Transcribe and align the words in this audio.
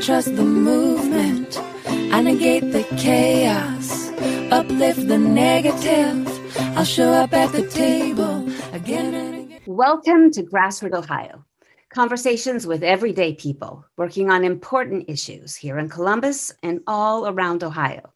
trust 0.00 0.34
the 0.36 0.44
movement. 0.44 1.58
I 1.86 2.22
negate 2.22 2.72
the 2.72 2.84
chaos, 2.96 4.08
uplift 4.50 5.06
the 5.06 5.18
negative. 5.18 6.26
I'll 6.76 6.84
show 6.84 7.12
up 7.12 7.32
at 7.32 7.52
the 7.52 7.66
table 7.68 8.48
again 8.72 9.14
and 9.14 9.44
again. 9.44 9.60
Welcome 9.66 10.30
to 10.32 10.42
Grassroot 10.42 10.94
Ohio. 10.94 11.44
Conversations 11.90 12.66
with 12.66 12.82
everyday 12.82 13.34
people 13.34 13.84
working 13.96 14.30
on 14.30 14.44
important 14.44 15.08
issues 15.08 15.54
here 15.54 15.78
in 15.78 15.88
Columbus 15.88 16.52
and 16.62 16.80
all 16.86 17.28
around 17.28 17.62
Ohio. 17.62 18.12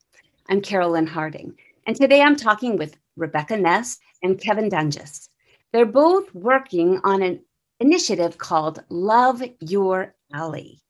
I'm 0.48 0.62
Carolyn 0.62 1.06
Harding, 1.06 1.54
and 1.86 1.94
today 1.94 2.22
I'm 2.22 2.36
talking 2.36 2.76
with 2.76 2.96
Rebecca 3.16 3.56
Ness 3.56 3.98
and 4.22 4.40
Kevin 4.40 4.70
Dunges. 4.70 5.28
They're 5.72 5.84
both 5.84 6.34
working 6.34 7.00
on 7.04 7.22
an 7.22 7.40
initiative 7.80 8.38
called 8.38 8.82
Love 8.88 9.42
Your 9.60 10.14
Alley. 10.32 10.80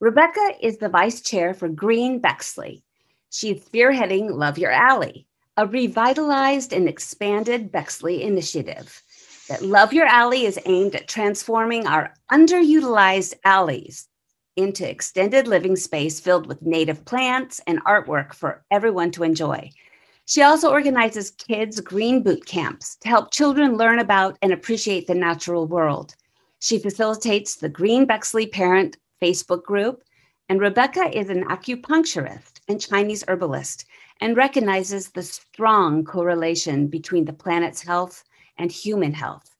Rebecca 0.00 0.52
is 0.60 0.78
the 0.78 0.88
vice 0.88 1.20
chair 1.20 1.52
for 1.52 1.68
Green 1.68 2.20
Bexley. 2.20 2.84
She's 3.30 3.64
spearheading 3.68 4.30
Love 4.30 4.56
Your 4.56 4.70
Alley, 4.70 5.26
a 5.56 5.66
revitalized 5.66 6.72
and 6.72 6.88
expanded 6.88 7.72
Bexley 7.72 8.22
initiative. 8.22 9.02
That 9.48 9.62
Love 9.62 9.92
Your 9.92 10.06
Alley 10.06 10.44
is 10.44 10.60
aimed 10.66 10.94
at 10.94 11.08
transforming 11.08 11.88
our 11.88 12.14
underutilized 12.30 13.34
alleys 13.44 14.06
into 14.54 14.88
extended 14.88 15.48
living 15.48 15.74
space 15.74 16.20
filled 16.20 16.46
with 16.46 16.62
native 16.62 17.04
plants 17.04 17.60
and 17.66 17.84
artwork 17.84 18.34
for 18.34 18.64
everyone 18.70 19.10
to 19.10 19.24
enjoy. 19.24 19.68
She 20.26 20.42
also 20.42 20.70
organizes 20.70 21.32
kids' 21.32 21.80
green 21.80 22.22
boot 22.22 22.46
camps 22.46 22.94
to 23.00 23.08
help 23.08 23.32
children 23.32 23.76
learn 23.76 23.98
about 23.98 24.38
and 24.42 24.52
appreciate 24.52 25.08
the 25.08 25.14
natural 25.14 25.66
world. 25.66 26.14
She 26.60 26.78
facilitates 26.78 27.56
the 27.56 27.68
Green 27.68 28.04
Bexley 28.04 28.46
Parent 28.46 28.96
Facebook 29.20 29.62
group, 29.64 30.02
and 30.48 30.60
Rebecca 30.60 31.16
is 31.16 31.28
an 31.28 31.44
acupuncturist 31.44 32.60
and 32.68 32.80
Chinese 32.80 33.24
herbalist 33.28 33.84
and 34.20 34.36
recognizes 34.36 35.10
the 35.10 35.22
strong 35.22 36.04
correlation 36.04 36.88
between 36.88 37.24
the 37.24 37.32
planet's 37.32 37.82
health 37.82 38.24
and 38.56 38.72
human 38.72 39.12
health. 39.12 39.54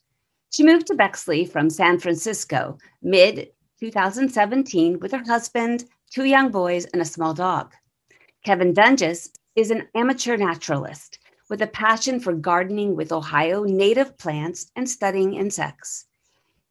She 0.51 0.65
moved 0.65 0.87
to 0.87 0.95
Bexley 0.95 1.45
from 1.45 1.71
San 1.71 1.99
Francisco 1.99 2.79
mid 3.03 3.51
2017 3.81 4.99
with 4.99 5.13
her 5.13 5.25
husband, 5.25 5.85
two 6.11 6.25
young 6.25 6.51
boys, 6.51 6.85
and 6.87 7.03
a 7.03 7.05
small 7.05 7.35
dog. 7.35 7.75
Kevin 8.45 8.73
Dunges 8.73 9.31
is 9.55 9.71
an 9.71 9.87
amateur 9.95 10.37
naturalist 10.37 11.19
with 11.49 11.63
a 11.63 11.67
passion 11.67 12.19
for 12.19 12.33
gardening 12.33 12.97
with 12.97 13.13
Ohio 13.13 13.65
native 13.65 14.17
plants 14.19 14.71
and 14.75 14.89
studying 14.89 15.35
insects. 15.35 16.07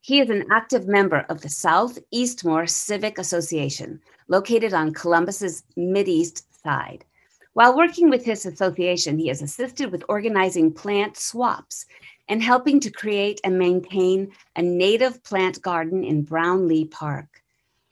He 0.08 0.20
is 0.20 0.30
an 0.30 0.46
active 0.50 0.88
member 0.88 1.26
of 1.28 1.42
the 1.42 1.50
South 1.50 1.98
Eastmoor 2.12 2.66
Civic 2.66 3.18
Association, 3.18 4.00
located 4.28 4.72
on 4.72 4.94
Columbus's 4.94 5.64
Mideast 5.76 6.44
side. 6.64 7.04
While 7.52 7.76
working 7.76 8.08
with 8.08 8.24
his 8.24 8.46
association, 8.46 9.18
he 9.18 9.28
has 9.28 9.42
assisted 9.42 9.92
with 9.92 10.06
organizing 10.08 10.72
plant 10.72 11.18
swaps 11.18 11.84
and 12.26 12.42
helping 12.42 12.80
to 12.80 12.90
create 12.90 13.38
and 13.44 13.58
maintain 13.58 14.32
a 14.56 14.62
native 14.62 15.22
plant 15.24 15.60
garden 15.60 16.02
in 16.02 16.22
Brownlee 16.22 16.86
Park. 16.86 17.42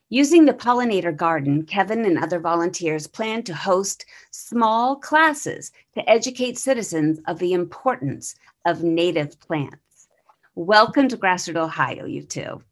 Using 0.08 0.46
the 0.46 0.54
pollinator 0.54 1.14
garden, 1.14 1.66
Kevin 1.66 2.06
and 2.06 2.16
other 2.16 2.40
volunteers 2.40 3.06
plan 3.06 3.42
to 3.42 3.54
host 3.54 4.06
small 4.30 4.96
classes 4.96 5.70
to 5.92 6.08
educate 6.08 6.56
citizens 6.56 7.20
of 7.26 7.38
the 7.40 7.52
importance 7.52 8.36
of 8.64 8.82
native 8.82 9.38
plants. 9.38 9.85
Welcome 10.58 11.08
to 11.08 11.18
Grassroot, 11.18 11.56
Ohio, 11.56 12.06
you 12.06 12.22
two. 12.22 12.62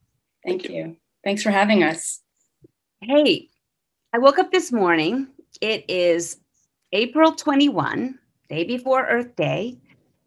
Thank 0.42 0.70
you. 0.70 0.96
Thanks 1.22 1.42
for 1.42 1.50
having 1.50 1.82
us. 1.82 2.22
Hey, 3.02 3.50
I 4.14 4.18
woke 4.20 4.38
up 4.38 4.50
this 4.50 4.72
morning. 4.72 5.28
It 5.60 5.84
is 5.86 6.38
April 6.94 7.32
21, 7.32 8.18
day 8.48 8.64
before 8.64 9.06
Earth 9.06 9.36
Day, 9.36 9.76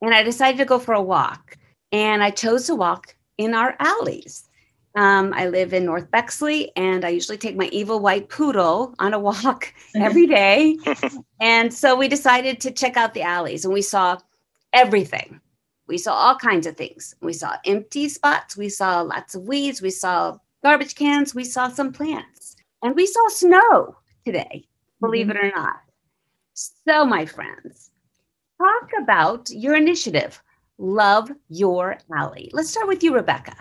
and 0.03 0.13
I 0.13 0.21
decided 0.21 0.59
to 0.59 0.65
go 0.65 0.77
for 0.77 0.93
a 0.93 1.01
walk. 1.01 1.57
And 1.91 2.21
I 2.21 2.29
chose 2.29 2.67
to 2.67 2.75
walk 2.75 3.15
in 3.39 3.55
our 3.55 3.75
alleys. 3.79 4.47
Um, 4.95 5.33
I 5.35 5.47
live 5.47 5.73
in 5.73 5.83
North 5.83 6.11
Bexley, 6.11 6.71
and 6.75 7.03
I 7.03 7.09
usually 7.09 7.39
take 7.39 7.55
my 7.55 7.69
evil 7.71 7.99
white 7.99 8.29
poodle 8.29 8.93
on 8.99 9.15
a 9.15 9.19
walk 9.19 9.73
every 9.95 10.27
day. 10.27 10.77
and 11.41 11.73
so 11.73 11.95
we 11.95 12.07
decided 12.07 12.61
to 12.61 12.71
check 12.71 12.97
out 12.97 13.15
the 13.15 13.23
alleys, 13.23 13.65
and 13.65 13.73
we 13.73 13.81
saw 13.81 14.19
everything. 14.73 15.41
We 15.87 15.97
saw 15.97 16.13
all 16.13 16.35
kinds 16.35 16.67
of 16.67 16.75
things. 16.75 17.15
We 17.21 17.33
saw 17.33 17.55
empty 17.65 18.09
spots, 18.09 18.57
we 18.57 18.69
saw 18.69 19.01
lots 19.01 19.35
of 19.35 19.43
weeds, 19.43 19.81
we 19.81 19.89
saw 19.89 20.37
garbage 20.63 20.95
cans, 20.95 21.33
we 21.33 21.43
saw 21.43 21.69
some 21.69 21.93
plants, 21.93 22.55
and 22.83 22.95
we 22.95 23.05
saw 23.05 23.27
snow 23.29 23.95
today, 24.25 24.67
believe 24.99 25.27
mm-hmm. 25.27 25.37
it 25.37 25.45
or 25.45 25.51
not. 25.55 25.77
So, 26.53 27.05
my 27.05 27.25
friends, 27.25 27.91
talk 28.59 28.89
about 29.01 29.49
your 29.49 29.75
initiative, 29.75 30.41
Love 30.77 31.31
Your 31.49 31.99
Alley. 32.13 32.49
Let's 32.53 32.69
start 32.69 32.87
with 32.87 33.03
you, 33.03 33.13
Rebecca. 33.13 33.55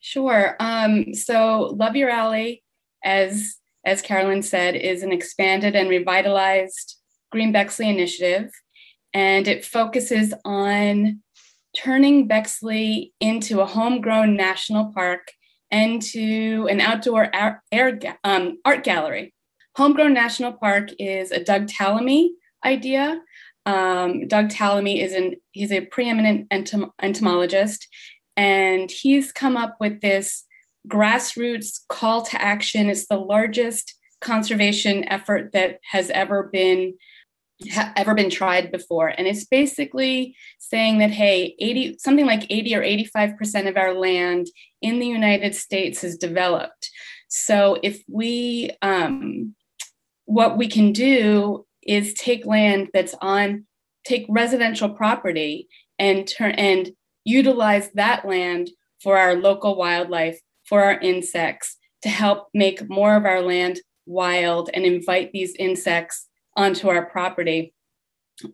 Sure. 0.00 0.56
Um, 0.60 1.12
so 1.14 1.74
Love 1.76 1.96
Your 1.96 2.10
Alley, 2.10 2.62
as 3.04 3.56
as 3.84 4.02
Carolyn 4.02 4.42
said, 4.42 4.76
is 4.76 5.02
an 5.02 5.12
expanded 5.12 5.74
and 5.74 5.88
revitalized 5.88 6.96
Green 7.30 7.52
Bexley 7.52 7.88
initiative, 7.88 8.50
and 9.14 9.48
it 9.48 9.64
focuses 9.64 10.34
on 10.44 11.22
turning 11.76 12.26
Bexley 12.26 13.12
into 13.20 13.60
a 13.60 13.66
homegrown 13.66 14.36
national 14.36 14.92
park 14.92 15.32
and 15.70 16.02
to 16.02 16.66
an 16.70 16.80
outdoor 16.80 17.30
air 17.72 18.00
um, 18.24 18.58
art 18.64 18.84
gallery. 18.84 19.34
Homegrown 19.76 20.12
National 20.12 20.52
Park 20.52 20.90
is 20.98 21.30
a 21.30 21.42
Doug 21.42 21.66
Tallamy 21.66 22.30
idea. 22.64 23.20
Um, 23.66 24.26
Doug 24.26 24.48
Tallamy 24.48 25.02
is 25.02 25.12
an 25.12 25.36
he's 25.52 25.72
a 25.72 25.82
preeminent 25.86 26.48
entom- 26.50 26.90
entomologist, 27.00 27.86
and 28.36 28.90
he's 28.90 29.32
come 29.32 29.56
up 29.56 29.76
with 29.80 30.00
this 30.00 30.44
grassroots 30.88 31.80
call 31.88 32.22
to 32.22 32.42
action. 32.42 32.88
It's 32.88 33.06
the 33.06 33.18
largest 33.18 33.94
conservation 34.20 35.04
effort 35.08 35.52
that 35.52 35.78
has 35.90 36.10
ever 36.10 36.50
been 36.52 36.94
ha- 37.72 37.92
ever 37.96 38.14
been 38.14 38.30
tried 38.30 38.72
before. 38.72 39.08
And 39.08 39.26
it's 39.26 39.44
basically 39.44 40.36
saying 40.58 40.98
that 40.98 41.10
hey 41.10 41.54
80 41.58 41.98
something 41.98 42.26
like 42.26 42.46
80 42.50 42.76
or 42.76 42.82
85% 42.82 43.68
of 43.68 43.76
our 43.76 43.94
land 43.94 44.46
in 44.80 44.98
the 44.98 45.06
united 45.06 45.54
states 45.54 46.04
is 46.04 46.16
developed. 46.16 46.90
So 47.28 47.78
if 47.82 48.02
we 48.08 48.70
um, 48.82 49.54
what 50.24 50.56
we 50.56 50.68
can 50.68 50.92
do 50.92 51.66
is 51.82 52.14
take 52.14 52.46
land 52.46 52.88
that's 52.92 53.14
on 53.20 53.66
take 54.04 54.26
residential 54.28 54.88
property 54.88 55.68
and 55.98 56.26
turn 56.26 56.52
and 56.52 56.90
utilize 57.24 57.90
that 57.92 58.26
land 58.26 58.70
for 59.02 59.18
our 59.18 59.34
local 59.34 59.76
wildlife, 59.76 60.40
for 60.64 60.82
our 60.82 60.98
insects, 61.00 61.76
to 62.02 62.08
help 62.08 62.48
make 62.54 62.88
more 62.88 63.16
of 63.16 63.24
our 63.24 63.42
land 63.42 63.80
wild 64.06 64.70
and 64.72 64.84
invite 64.84 65.32
these 65.32 65.54
insects 65.56 66.26
onto 66.56 66.88
our 66.88 67.06
property. 67.06 67.72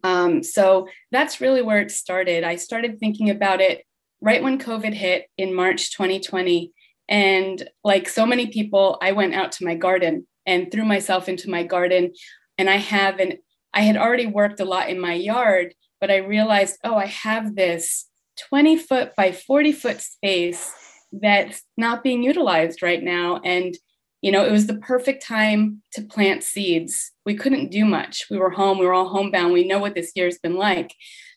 Um, 0.02 0.42
so 0.42 0.88
that's 1.12 1.40
really 1.40 1.62
where 1.62 1.80
it 1.80 1.90
started. 1.90 2.44
I 2.44 2.56
started 2.56 2.98
thinking 2.98 3.30
about 3.30 3.60
it 3.60 3.84
right 4.20 4.42
when 4.42 4.58
COVID 4.58 4.92
hit 4.92 5.26
in 5.36 5.54
March 5.54 5.92
2020. 5.92 6.72
And 7.08 7.68
like 7.84 8.08
so 8.08 8.26
many 8.26 8.48
people, 8.48 8.98
I 9.00 9.12
went 9.12 9.34
out 9.34 9.52
to 9.52 9.64
my 9.64 9.74
garden 9.74 10.26
and 10.44 10.70
threw 10.70 10.84
myself 10.84 11.28
into 11.28 11.50
my 11.50 11.62
garden. 11.62 12.12
And 12.58 12.68
I 12.68 12.76
have 12.76 13.20
an, 13.20 13.34
I 13.72 13.82
had 13.82 13.96
already 13.96 14.26
worked 14.26 14.60
a 14.60 14.64
lot 14.64 14.88
in 14.88 14.98
my 14.98 15.14
yard, 15.14 15.74
but 16.00 16.10
I 16.10 16.16
realized, 16.16 16.78
oh, 16.82 16.96
I 16.96 17.06
have 17.06 17.54
this 17.54 18.06
20 18.48 18.76
foot 18.76 19.12
by 19.16 19.32
40 19.32 19.72
foot 19.72 20.00
space 20.00 20.72
that's 21.12 21.62
not 21.76 22.02
being 22.02 22.22
utilized 22.22 22.82
right 22.82 23.02
now. 23.02 23.40
And, 23.44 23.76
you 24.26 24.32
know, 24.32 24.44
it 24.44 24.50
was 24.50 24.66
the 24.66 24.78
perfect 24.78 25.24
time 25.24 25.82
to 25.92 26.02
plant 26.02 26.42
seeds. 26.42 27.12
We 27.24 27.36
couldn't 27.36 27.70
do 27.70 27.84
much. 27.84 28.26
We 28.28 28.38
were 28.38 28.50
home, 28.50 28.76
we 28.76 28.84
were 28.84 28.92
all 28.92 29.08
homebound. 29.08 29.52
We 29.52 29.68
know 29.68 29.78
what 29.78 29.94
this 29.94 30.10
year's 30.16 30.36
been 30.36 30.56
like. 30.56 30.92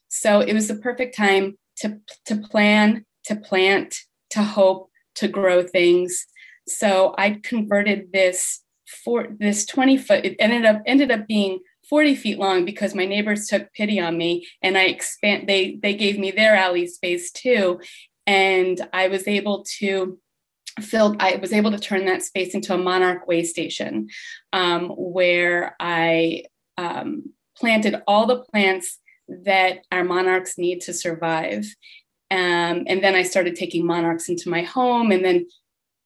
So 0.07 0.39
it 0.39 0.53
was 0.55 0.69
the 0.69 0.75
perfect 0.75 1.15
time 1.15 1.59
to, 1.81 1.99
to 2.25 2.37
plan, 2.37 3.05
to 3.25 3.35
plant, 3.35 3.95
to 4.31 4.41
hope, 4.41 4.89
to 5.17 5.27
grow 5.27 5.61
things. 5.61 6.25
So 6.67 7.13
I 7.15 7.39
converted 7.43 8.11
this 8.11 8.61
for 9.05 9.27
this 9.39 9.67
20 9.67 9.97
foot, 9.99 10.25
it 10.25 10.35
ended 10.39 10.65
up 10.65 10.81
ended 10.87 11.11
up 11.11 11.27
being 11.27 11.59
40 11.87 12.15
feet 12.15 12.39
long 12.39 12.65
because 12.65 12.95
my 12.95 13.05
neighbors 13.05 13.45
took 13.45 13.71
pity 13.73 13.99
on 13.99 14.17
me 14.17 14.47
and 14.63 14.75
I 14.79 14.85
expand 14.85 15.47
they 15.47 15.77
they 15.83 15.93
gave 15.93 16.17
me 16.17 16.31
their 16.31 16.55
alley 16.55 16.87
space 16.87 17.31
too 17.31 17.79
and 18.25 18.81
I 18.91 19.09
was 19.09 19.27
able 19.27 19.63
to 19.77 20.17
fill 20.81 21.15
I 21.19 21.37
was 21.37 21.53
able 21.53 21.71
to 21.71 21.79
turn 21.79 22.05
that 22.05 22.23
space 22.23 22.53
into 22.53 22.73
a 22.73 22.77
monarch 22.77 23.27
way 23.27 23.43
station 23.43 24.09
um, 24.53 24.89
where 24.89 25.75
I 25.79 26.43
um, 26.77 27.33
planted 27.57 28.01
all 28.07 28.25
the 28.25 28.39
plants 28.39 28.99
that 29.27 29.79
our 29.91 30.03
monarchs 30.03 30.57
need 30.57 30.81
to 30.81 30.93
survive 30.93 31.65
um, 32.31 32.85
and 32.87 33.03
then 33.03 33.15
I 33.15 33.23
started 33.23 33.55
taking 33.55 33.85
monarchs 33.85 34.29
into 34.29 34.49
my 34.49 34.61
home 34.61 35.11
and 35.11 35.25
then 35.25 35.47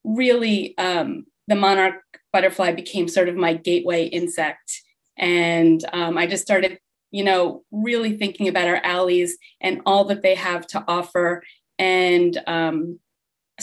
really 0.03 0.77
um, 0.77 1.25
the 1.47 1.55
monarch 1.55 2.01
butterfly 2.31 2.71
became 2.71 3.07
sort 3.07 3.29
of 3.29 3.35
my 3.35 3.53
gateway 3.53 4.05
insect. 4.05 4.81
And 5.17 5.83
um, 5.91 6.17
I 6.17 6.25
just 6.27 6.43
started, 6.43 6.79
you 7.11 7.23
know, 7.23 7.63
really 7.71 8.17
thinking 8.17 8.47
about 8.47 8.67
our 8.67 8.81
alleys 8.83 9.37
and 9.59 9.81
all 9.85 10.05
that 10.05 10.21
they 10.21 10.35
have 10.35 10.65
to 10.67 10.83
offer. 10.87 11.43
And 11.77 12.41
um, 12.47 12.99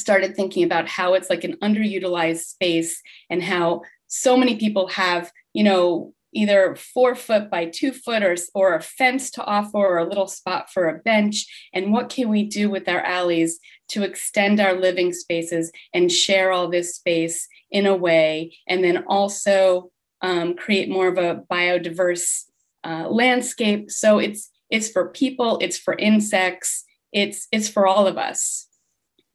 started 0.01 0.35
thinking 0.35 0.65
about 0.65 0.89
how 0.89 1.15
it's 1.15 1.31
like 1.31 1.45
an 1.45 1.57
underutilized 1.63 2.45
space 2.45 3.03
and 3.29 3.43
how 3.43 3.83
so 4.07 4.37
many 4.37 4.57
people 4.57 4.89
have, 4.89 5.31
you 5.53 5.63
know, 5.63 6.13
either 6.33 6.77
four 6.77 7.15
foot 7.15 7.51
by 7.51 7.67
two 7.67 7.93
foot 7.93 8.23
or, 8.23 8.37
or 8.55 8.75
a 8.75 8.83
fence 8.83 9.31
to 9.33 9.45
offer 9.45 9.79
or 9.79 9.99
a 9.99 10.09
little 10.09 10.29
spot 10.29 10.71
for 10.73 10.89
a 10.89 10.99
bench. 10.99 11.47
And 11.73 11.93
what 11.93 12.09
can 12.09 12.29
we 12.29 12.45
do 12.45 12.71
with 12.71 12.89
our 12.89 13.01
alleys 13.01 13.59
to 13.89 14.05
extend 14.05 14.61
our 14.61 14.75
living 14.75 15.13
spaces 15.13 15.73
and 15.93 16.11
share 16.11 16.53
all 16.53 16.69
this 16.69 16.95
space 16.95 17.49
in 17.71 17.87
a 17.87 17.97
way, 17.97 18.57
and 18.69 18.83
then 18.83 19.05
also 19.09 19.91
um, 20.23 20.55
create 20.55 20.89
more 20.89 21.09
of 21.09 21.19
a 21.19 21.43
biodiverse 21.51 22.45
uh, 22.85 23.09
landscape. 23.09 23.91
So 23.91 24.19
it's 24.19 24.51
it's 24.71 24.89
for 24.89 25.09
people, 25.09 25.59
it's 25.61 25.79
for 25.79 25.95
insects, 25.95 26.85
it's 27.13 27.49
it's 27.51 27.69
for 27.69 27.87
all 27.87 28.07
of 28.07 28.17
us. 28.17 28.69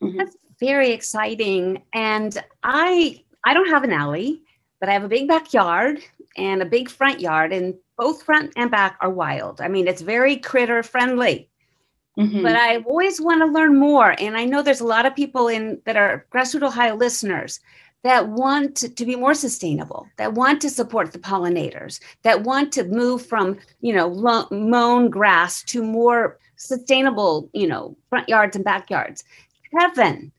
Mm-hmm. 0.01 0.17
That's 0.17 0.37
very 0.59 0.91
exciting. 0.91 1.83
And 1.93 2.37
I 2.63 3.23
I 3.43 3.53
don't 3.53 3.69
have 3.69 3.83
an 3.83 3.93
alley, 3.93 4.41
but 4.79 4.89
I 4.89 4.93
have 4.93 5.03
a 5.03 5.09
big 5.09 5.27
backyard 5.27 6.01
and 6.37 6.61
a 6.61 6.65
big 6.65 6.89
front 6.89 7.21
yard, 7.21 7.53
and 7.53 7.75
both 7.97 8.23
front 8.23 8.53
and 8.55 8.69
back 8.69 8.97
are 9.01 9.09
wild. 9.09 9.61
I 9.61 9.67
mean, 9.67 9.87
it's 9.87 10.01
very 10.01 10.37
critter 10.37 10.83
friendly. 10.83 11.49
Mm-hmm. 12.17 12.43
But 12.43 12.55
I 12.55 12.77
always 12.77 13.19
want 13.19 13.41
to 13.41 13.45
learn 13.45 13.77
more. 13.77 14.15
And 14.19 14.37
I 14.37 14.45
know 14.45 14.61
there's 14.61 14.81
a 14.81 14.87
lot 14.87 15.05
of 15.05 15.15
people 15.15 15.47
in 15.47 15.81
that 15.85 15.97
are 15.97 16.25
grassroots 16.31 16.63
Ohio 16.63 16.95
listeners 16.95 17.59
that 18.03 18.29
want 18.29 18.75
to, 18.77 18.87
to 18.87 19.05
be 19.05 19.15
more 19.15 19.33
sustainable, 19.33 20.07
that 20.17 20.33
want 20.33 20.61
to 20.61 20.69
support 20.69 21.11
the 21.11 21.19
pollinators, 21.19 21.99
that 22.21 22.43
want 22.43 22.71
to 22.71 22.83
move 22.83 23.25
from, 23.25 23.57
you 23.81 23.93
know, 23.93 24.07
lo- 24.07 24.47
mown 24.51 25.09
grass 25.09 25.63
to 25.63 25.83
more 25.83 26.37
sustainable, 26.55 27.49
you 27.51 27.67
know, 27.67 27.97
front 28.09 28.29
yards 28.29 28.55
and 28.55 28.63
backyards. 28.63 29.23
Kevin, 29.77 30.31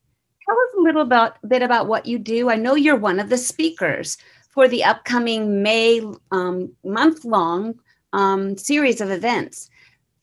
tell 0.46 0.56
us 0.56 0.74
a 0.78 0.82
little 0.82 1.02
about, 1.02 1.36
bit 1.48 1.62
about 1.62 1.86
what 1.86 2.06
you 2.06 2.18
do. 2.18 2.50
I 2.50 2.56
know 2.56 2.74
you're 2.74 2.96
one 2.96 3.20
of 3.20 3.28
the 3.28 3.38
speakers 3.38 4.16
for 4.50 4.68
the 4.68 4.84
upcoming 4.84 5.62
May 5.62 6.00
um, 6.30 6.72
month 6.84 7.24
long 7.24 7.74
um, 8.12 8.56
series 8.56 9.00
of 9.00 9.10
events. 9.10 9.68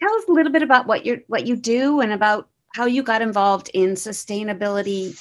Tell 0.02 0.14
us 0.16 0.24
a 0.28 0.32
little 0.32 0.52
bit 0.52 0.64
about 0.64 0.88
what 0.88 1.06
you 1.06 1.22
what 1.28 1.48
you 1.48 1.56
do 1.56 2.02
and 2.02 2.12
about 2.12 2.50
how 2.76 2.86
you 2.86 3.04
got 3.04 3.22
involved 3.22 3.70
in 3.74 3.92
sustainability 3.92 5.18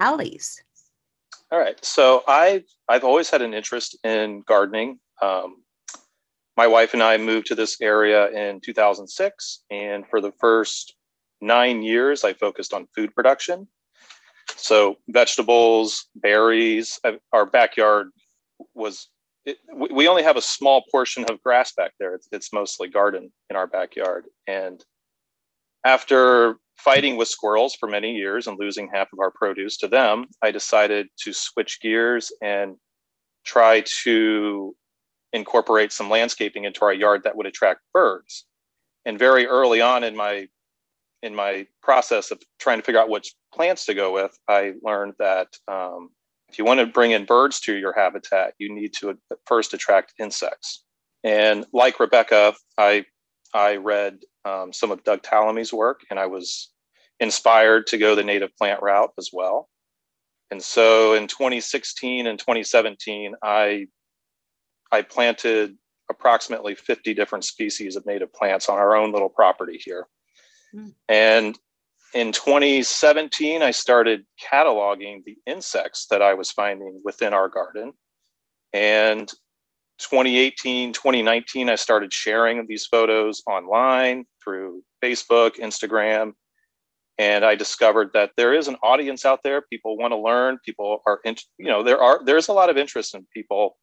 alleys. 0.00 0.62
All 1.50 1.58
right. 1.58 1.82
So 1.84 2.22
I've 2.26 2.64
I've 2.88 3.04
always 3.04 3.28
had 3.28 3.42
an 3.42 3.52
interest 3.52 3.98
in 4.04 4.42
gardening. 4.46 4.98
Um, 5.20 5.62
my 6.56 6.66
wife 6.68 6.94
and 6.94 7.02
I 7.02 7.16
moved 7.16 7.46
to 7.48 7.54
this 7.56 7.80
area 7.80 8.28
in 8.28 8.60
2006, 8.60 9.64
and 9.70 10.06
for 10.08 10.20
the 10.20 10.32
first 10.38 10.94
nine 11.40 11.82
years, 11.82 12.22
I 12.22 12.32
focused 12.32 12.72
on 12.72 12.86
food 12.94 13.12
production. 13.14 13.66
So 14.64 14.96
vegetables, 15.08 16.06
berries. 16.16 16.98
Uh, 17.04 17.12
our 17.34 17.44
backyard 17.44 18.08
was 18.74 19.10
it, 19.44 19.58
we 19.76 20.08
only 20.08 20.22
have 20.22 20.38
a 20.38 20.40
small 20.40 20.84
portion 20.90 21.26
of 21.28 21.42
grass 21.42 21.74
back 21.74 21.92
there. 22.00 22.14
It's, 22.14 22.28
it's 22.32 22.50
mostly 22.50 22.88
garden 22.88 23.30
in 23.50 23.56
our 23.56 23.66
backyard. 23.66 24.24
And 24.46 24.82
after 25.84 26.56
fighting 26.78 27.18
with 27.18 27.28
squirrels 27.28 27.74
for 27.74 27.90
many 27.90 28.14
years 28.14 28.46
and 28.46 28.58
losing 28.58 28.88
half 28.88 29.12
of 29.12 29.18
our 29.18 29.30
produce 29.30 29.76
to 29.78 29.88
them, 29.88 30.24
I 30.40 30.50
decided 30.50 31.08
to 31.24 31.34
switch 31.34 31.78
gears 31.82 32.32
and 32.40 32.76
try 33.44 33.82
to 34.02 34.74
incorporate 35.34 35.92
some 35.92 36.08
landscaping 36.08 36.64
into 36.64 36.86
our 36.86 36.94
yard 36.94 37.20
that 37.24 37.36
would 37.36 37.46
attract 37.46 37.82
birds. 37.92 38.46
And 39.04 39.18
very 39.18 39.46
early 39.46 39.82
on 39.82 40.04
in 40.04 40.16
my 40.16 40.48
in 41.24 41.34
my 41.34 41.66
process 41.82 42.30
of 42.30 42.40
trying 42.58 42.78
to 42.78 42.84
figure 42.84 43.00
out 43.00 43.08
which 43.08 43.34
plants 43.54 43.86
to 43.86 43.94
go 43.94 44.12
with, 44.12 44.36
I 44.48 44.74
learned 44.82 45.14
that 45.18 45.48
um, 45.68 46.10
if 46.48 46.58
you 46.58 46.64
want 46.64 46.80
to 46.80 46.86
bring 46.86 47.12
in 47.12 47.24
birds 47.24 47.60
to 47.60 47.74
your 47.74 47.92
habitat, 47.92 48.54
you 48.58 48.72
need 48.72 48.92
to 48.94 49.18
first 49.46 49.74
attract 49.74 50.14
insects. 50.18 50.84
And 51.22 51.64
like 51.72 52.00
Rebecca, 52.00 52.54
I 52.78 53.04
I 53.54 53.76
read 53.76 54.18
um, 54.44 54.72
some 54.72 54.90
of 54.90 55.04
Doug 55.04 55.22
Tallamy's 55.22 55.72
work, 55.72 56.02
and 56.10 56.18
I 56.18 56.26
was 56.26 56.70
inspired 57.20 57.86
to 57.88 57.98
go 57.98 58.14
the 58.14 58.24
native 58.24 58.54
plant 58.56 58.82
route 58.82 59.12
as 59.18 59.30
well. 59.32 59.68
And 60.50 60.62
so 60.62 61.14
in 61.14 61.26
2016 61.26 62.26
and 62.26 62.38
2017, 62.38 63.34
I 63.42 63.86
I 64.92 65.02
planted 65.02 65.76
approximately 66.10 66.74
50 66.74 67.14
different 67.14 67.44
species 67.44 67.96
of 67.96 68.04
native 68.06 68.32
plants 68.32 68.68
on 68.68 68.78
our 68.78 68.94
own 68.94 69.12
little 69.12 69.30
property 69.30 69.80
here. 69.82 70.06
Mm. 70.74 70.94
And 71.08 71.58
in 72.14 72.30
2017, 72.30 73.62
I 73.62 73.72
started 73.72 74.24
cataloging 74.40 75.24
the 75.24 75.36
insects 75.46 76.06
that 76.10 76.22
I 76.22 76.34
was 76.34 76.50
finding 76.50 77.00
within 77.04 77.34
our 77.34 77.48
garden. 77.48 77.92
And 78.72 79.28
2018, 79.98 80.92
2019, 80.92 81.68
I 81.68 81.74
started 81.74 82.12
sharing 82.12 82.64
these 82.66 82.86
photos 82.86 83.42
online 83.48 84.26
through 84.42 84.82
Facebook, 85.02 85.56
Instagram. 85.56 86.32
And 87.18 87.44
I 87.44 87.56
discovered 87.56 88.10
that 88.14 88.30
there 88.36 88.54
is 88.54 88.68
an 88.68 88.76
audience 88.82 89.24
out 89.24 89.40
there. 89.42 89.62
People 89.62 89.96
want 89.96 90.12
to 90.12 90.18
learn. 90.18 90.58
People 90.64 91.00
are, 91.06 91.20
in, 91.24 91.36
you 91.58 91.66
know, 91.66 91.82
there 91.82 92.00
are, 92.00 92.24
there's 92.24 92.48
a 92.48 92.52
lot 92.52 92.70
of 92.70 92.76
interest 92.76 93.14
in 93.14 93.26
people 93.32 93.76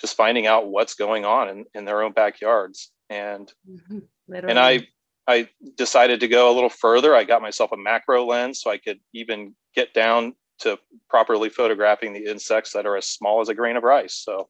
just 0.00 0.16
finding 0.16 0.46
out 0.46 0.68
what's 0.68 0.94
going 0.94 1.24
on 1.24 1.48
in, 1.48 1.64
in 1.74 1.84
their 1.84 2.02
own 2.02 2.12
backyards. 2.12 2.90
And, 3.10 3.52
mm-hmm. 3.68 3.98
and 4.32 4.58
I, 4.58 4.86
I 5.28 5.48
decided 5.76 6.20
to 6.20 6.28
go 6.28 6.50
a 6.50 6.54
little 6.54 6.70
further. 6.70 7.14
I 7.14 7.24
got 7.24 7.42
myself 7.42 7.72
a 7.72 7.76
macro 7.76 8.24
lens 8.24 8.60
so 8.60 8.70
I 8.70 8.78
could 8.78 9.00
even 9.12 9.54
get 9.74 9.92
down 9.92 10.34
to 10.60 10.78
properly 11.10 11.48
photographing 11.48 12.12
the 12.12 12.24
insects 12.24 12.72
that 12.72 12.86
are 12.86 12.96
as 12.96 13.06
small 13.06 13.40
as 13.40 13.48
a 13.48 13.54
grain 13.54 13.76
of 13.76 13.82
rice. 13.82 14.14
So 14.14 14.48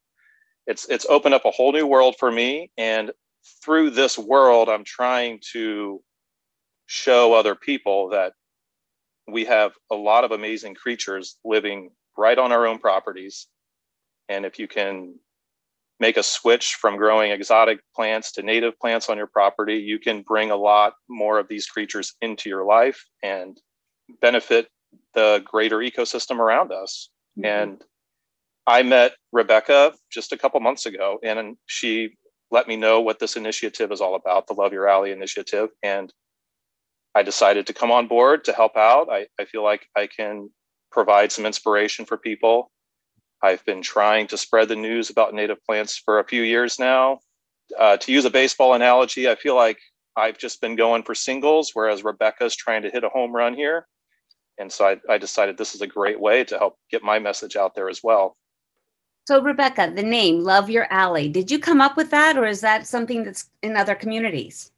it's 0.67 0.87
it's 0.89 1.07
opened 1.09 1.35
up 1.35 1.45
a 1.45 1.51
whole 1.51 1.73
new 1.73 1.87
world 1.87 2.17
for 2.19 2.31
me 2.31 2.71
and 2.77 3.11
through 3.65 3.91
this 3.91 4.19
world 4.19 4.69
I'm 4.69 4.85
trying 4.85 5.41
to 5.53 6.03
show 6.87 7.35
other 7.35 7.55
people 7.55 8.11
that 8.11 8.33
we 9.29 9.45
have 9.45 9.73
a 9.91 9.95
lot 9.95 10.25
of 10.25 10.33
amazing 10.33 10.75
creatures 10.75 11.37
living 11.45 11.91
right 12.17 12.39
on 12.39 12.53
our 12.53 12.67
own 12.67 12.79
properties 12.79 13.47
and 14.29 14.45
if 14.45 14.59
you 14.59 14.69
can 14.69 15.15
make 15.99 16.17
a 16.17 16.23
switch 16.23 16.75
from 16.75 16.97
growing 16.97 17.31
exotic 17.31 17.81
plants 17.95 18.33
to 18.33 18.43
native 18.43 18.79
plants 18.79 19.09
on 19.09 19.17
your 19.17 19.27
property, 19.27 19.77
you 19.77 19.99
can 19.99 20.23
bring 20.23 20.51
a 20.51 20.57
lot 20.57 20.95
more 21.09 21.39
of 21.39 21.49
these 21.49 21.67
creatures 21.67 22.15
into 22.21 22.49
your 22.49 22.65
life 22.65 23.03
and 23.23 23.59
benefit 24.21 24.69
the 25.15 25.43
greater 25.45 25.79
ecosystem 25.79 26.39
around 26.39 26.73
us. 26.73 27.09
Mm-hmm. 27.39 27.47
And 27.47 27.85
I 28.67 28.83
met 28.83 29.15
Rebecca 29.33 29.95
just 30.11 30.33
a 30.33 30.37
couple 30.37 30.61
months 30.61 30.87
ago, 30.87 31.19
and 31.23 31.57
she 31.67 32.17
let 32.51 32.69
me 32.69 32.77
know 32.77 33.01
what 33.01 33.19
this 33.19 33.37
initiative 33.37 33.91
is 33.91 34.01
all 34.01 34.15
about 34.15 34.47
the 34.47 34.55
Love 34.55 34.73
Your 34.73 34.89
Alley 34.89 35.13
initiative. 35.13 35.71
And 35.83 36.13
I 37.15 37.23
decided 37.23 37.67
to 37.67 37.73
come 37.73 37.91
on 37.91 38.07
board 38.07 38.45
to 38.45 38.53
help 38.53 38.77
out. 38.77 39.09
I, 39.11 39.27
I 39.41 39.47
feel 39.47 39.65
like 39.65 39.87
I 39.97 40.07
can 40.07 40.51
provide 40.93 41.33
some 41.33 41.47
inspiration 41.47 42.05
for 42.05 42.17
people 42.17 42.71
I've 43.43 43.65
been 43.65 43.83
trying 43.83 44.27
to 44.29 44.37
spread 44.37 44.69
the 44.69 44.77
news 44.77 45.11
about 45.11 45.35
native 45.35 45.63
plants 45.65 45.97
for 45.97 46.19
a 46.19 46.25
few 46.25 46.43
years 46.43 46.79
now. 46.79 47.21
Uh, 47.79 47.97
to 47.97 48.13
use 48.13 48.25
a 48.25 48.31
baseball 48.31 48.75
analogy, 48.75 49.29
I 49.29 49.35
feel 49.35 49.55
like 49.55 49.79
I've 50.17 50.39
just 50.39 50.61
been 50.61 50.77
going 50.77 51.03
for 51.03 51.15
singles, 51.15 51.73
whereas 51.75 52.05
Rebecca's 52.05 52.57
trying 52.57 52.83
to 52.83 52.91
hit 52.91 53.05
a 53.05 53.09
home 53.09 53.35
run 53.35 53.55
here. 53.55 53.87
And 54.59 54.73
so 54.73 54.87
I, 54.87 55.13
I 55.13 55.19
decided 55.19 55.59
this 55.59 55.75
is 55.75 55.83
a 55.83 55.87
great 55.87 56.19
way 56.19 56.45
to 56.45 56.59
help 56.59 56.79
get 56.91 57.03
my 57.03 57.19
message 57.19 57.57
out 57.57 57.75
there 57.75 57.91
as 57.91 58.03
well. 58.03 58.37
So, 59.29 59.43
Rebecca, 59.43 59.93
the 59.95 60.05
name 60.05 60.45
Love 60.45 60.71
Your 60.71 60.87
Alley, 60.91 61.29
did 61.29 61.51
you 61.51 61.59
come 61.59 61.81
up 61.81 61.97
with 61.97 62.11
that, 62.13 62.39
or 62.39 62.47
is 62.47 62.61
that 62.61 62.87
something 62.87 63.25
that's 63.25 63.51
in 63.63 63.77
other 63.77 63.97
communities? 63.97 64.71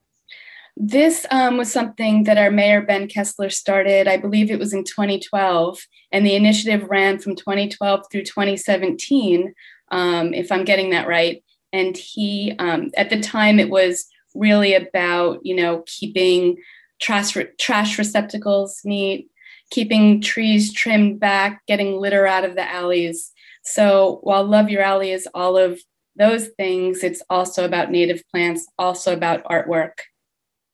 This 0.81 1.27
um, 1.33 1.57
was 1.57 1.73
something 1.73 2.23
that 2.25 2.39
our 2.39 2.53
mayor, 2.53 2.81
Ben 2.83 3.09
Kessler, 3.09 3.51
started, 3.51 4.07
I 4.07 4.17
believe 4.17 4.49
it 4.49 4.61
was 4.61 4.73
in 4.73 4.85
2012. 4.85 5.81
And 6.13 6.25
the 6.25 6.37
initiative 6.37 6.89
ran 6.89 7.19
from 7.19 7.35
2012 7.35 8.05
through 8.13 8.23
2017, 8.23 9.55
um, 9.91 10.33
if 10.33 10.53
I'm 10.53 10.65
getting 10.65 10.91
that 10.91 11.09
right. 11.09 11.43
And 11.73 11.97
he, 11.97 12.55
um, 12.61 12.93
at 12.97 13.11
the 13.11 13.19
time, 13.19 13.59
it 13.59 13.71
was 13.71 14.07
really 14.37 14.73
about, 14.73 15.41
you 15.43 15.57
know, 15.57 15.83
keeping 15.85 16.59
trash, 17.01 17.37
trash 17.59 17.99
receptacles 17.99 18.81
neat, 18.85 19.29
keeping 19.73 20.21
trees 20.21 20.73
trimmed 20.73 21.19
back, 21.19 21.67
getting 21.67 21.99
litter 21.99 22.25
out 22.25 22.45
of 22.45 22.55
the 22.55 22.71
alleys. 22.71 23.33
So 23.65 24.21
while 24.23 24.45
Love 24.45 24.71
Your 24.71 24.83
Alley 24.83 25.11
is 25.11 25.29
all 25.35 25.57
of 25.57 25.81
those 26.15 26.47
things, 26.57 27.03
it's 27.03 27.23
also 27.29 27.65
about 27.65 27.91
native 27.91 28.23
plants, 28.31 28.69
also 28.79 29.13
about 29.13 29.43
artwork 29.43 29.95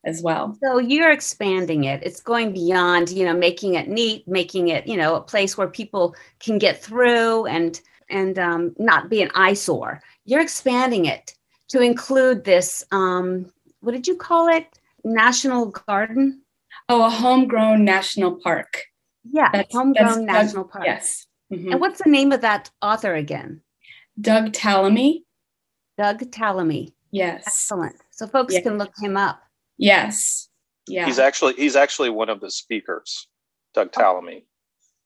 as 0.05 0.23
well. 0.23 0.57
So 0.63 0.79
you're 0.79 1.11
expanding 1.11 1.85
it. 1.85 2.03
It's 2.03 2.21
going 2.21 2.53
beyond, 2.53 3.11
you 3.11 3.25
know, 3.25 3.35
making 3.35 3.75
it 3.75 3.89
neat, 3.89 4.27
making 4.29 4.69
it, 4.69 4.87
you 4.87 4.97
know, 4.97 5.15
a 5.17 5.21
place 5.21 5.57
where 5.57 5.69
people 5.69 6.15
can 6.41 6.59
get 6.59 6.83
through 6.83 7.47
and 7.47 7.81
and 8.11 8.39
um, 8.39 8.75
not 8.79 9.09
be 9.09 9.23
an 9.23 9.31
eyesore. 9.35 10.03
You're 10.27 10.43
expanding 10.43 11.07
it 11.07 11.35
to 11.69 11.81
include 11.81 12.45
this. 12.45 12.85
Um, 12.93 13.51
what 13.81 13.93
did 13.93 14.07
you 14.07 14.17
call 14.17 14.49
it? 14.49 14.67
National 15.05 15.67
Garden. 15.67 16.43
Oh, 16.89 17.05
a 17.05 17.11
homegrown 17.11 17.85
national 17.85 18.39
park. 18.43 18.83
Yeah, 19.25 19.51
That's- 19.53 19.73
homegrown 19.73 20.27
that's 20.27 20.47
national 20.53 20.65
park. 20.65 20.85
Yes. 20.87 21.27
Mhm. 21.53 21.73
And 21.73 21.81
what's 21.81 22.03
the 22.03 22.11
name 22.11 22.31
of 22.33 22.43
that 22.43 22.71
author 22.83 23.15
again? 23.15 23.63
Doug 24.21 24.53
Tallamy. 24.53 25.25
Doug 25.97 26.21
Tallamy. 26.31 26.93
Yes. 27.11 27.45
Excellent. 27.47 27.97
So 28.11 28.27
folks 28.27 28.55
Yeah. 28.55 28.61
can 28.63 28.77
look 28.79 28.93
him 29.01 29.17
up. 29.17 29.41
Yes. 29.79 30.49
Yeah. 30.87 31.07
He's 31.07 31.19
actually 31.19 31.55
he's 31.55 31.77
actually 31.77 32.11
one 32.11 32.29
of 32.29 32.41
the 32.41 32.51
speakers, 32.51 33.29
Doug 33.75 33.93
Tallamy. 33.93 34.45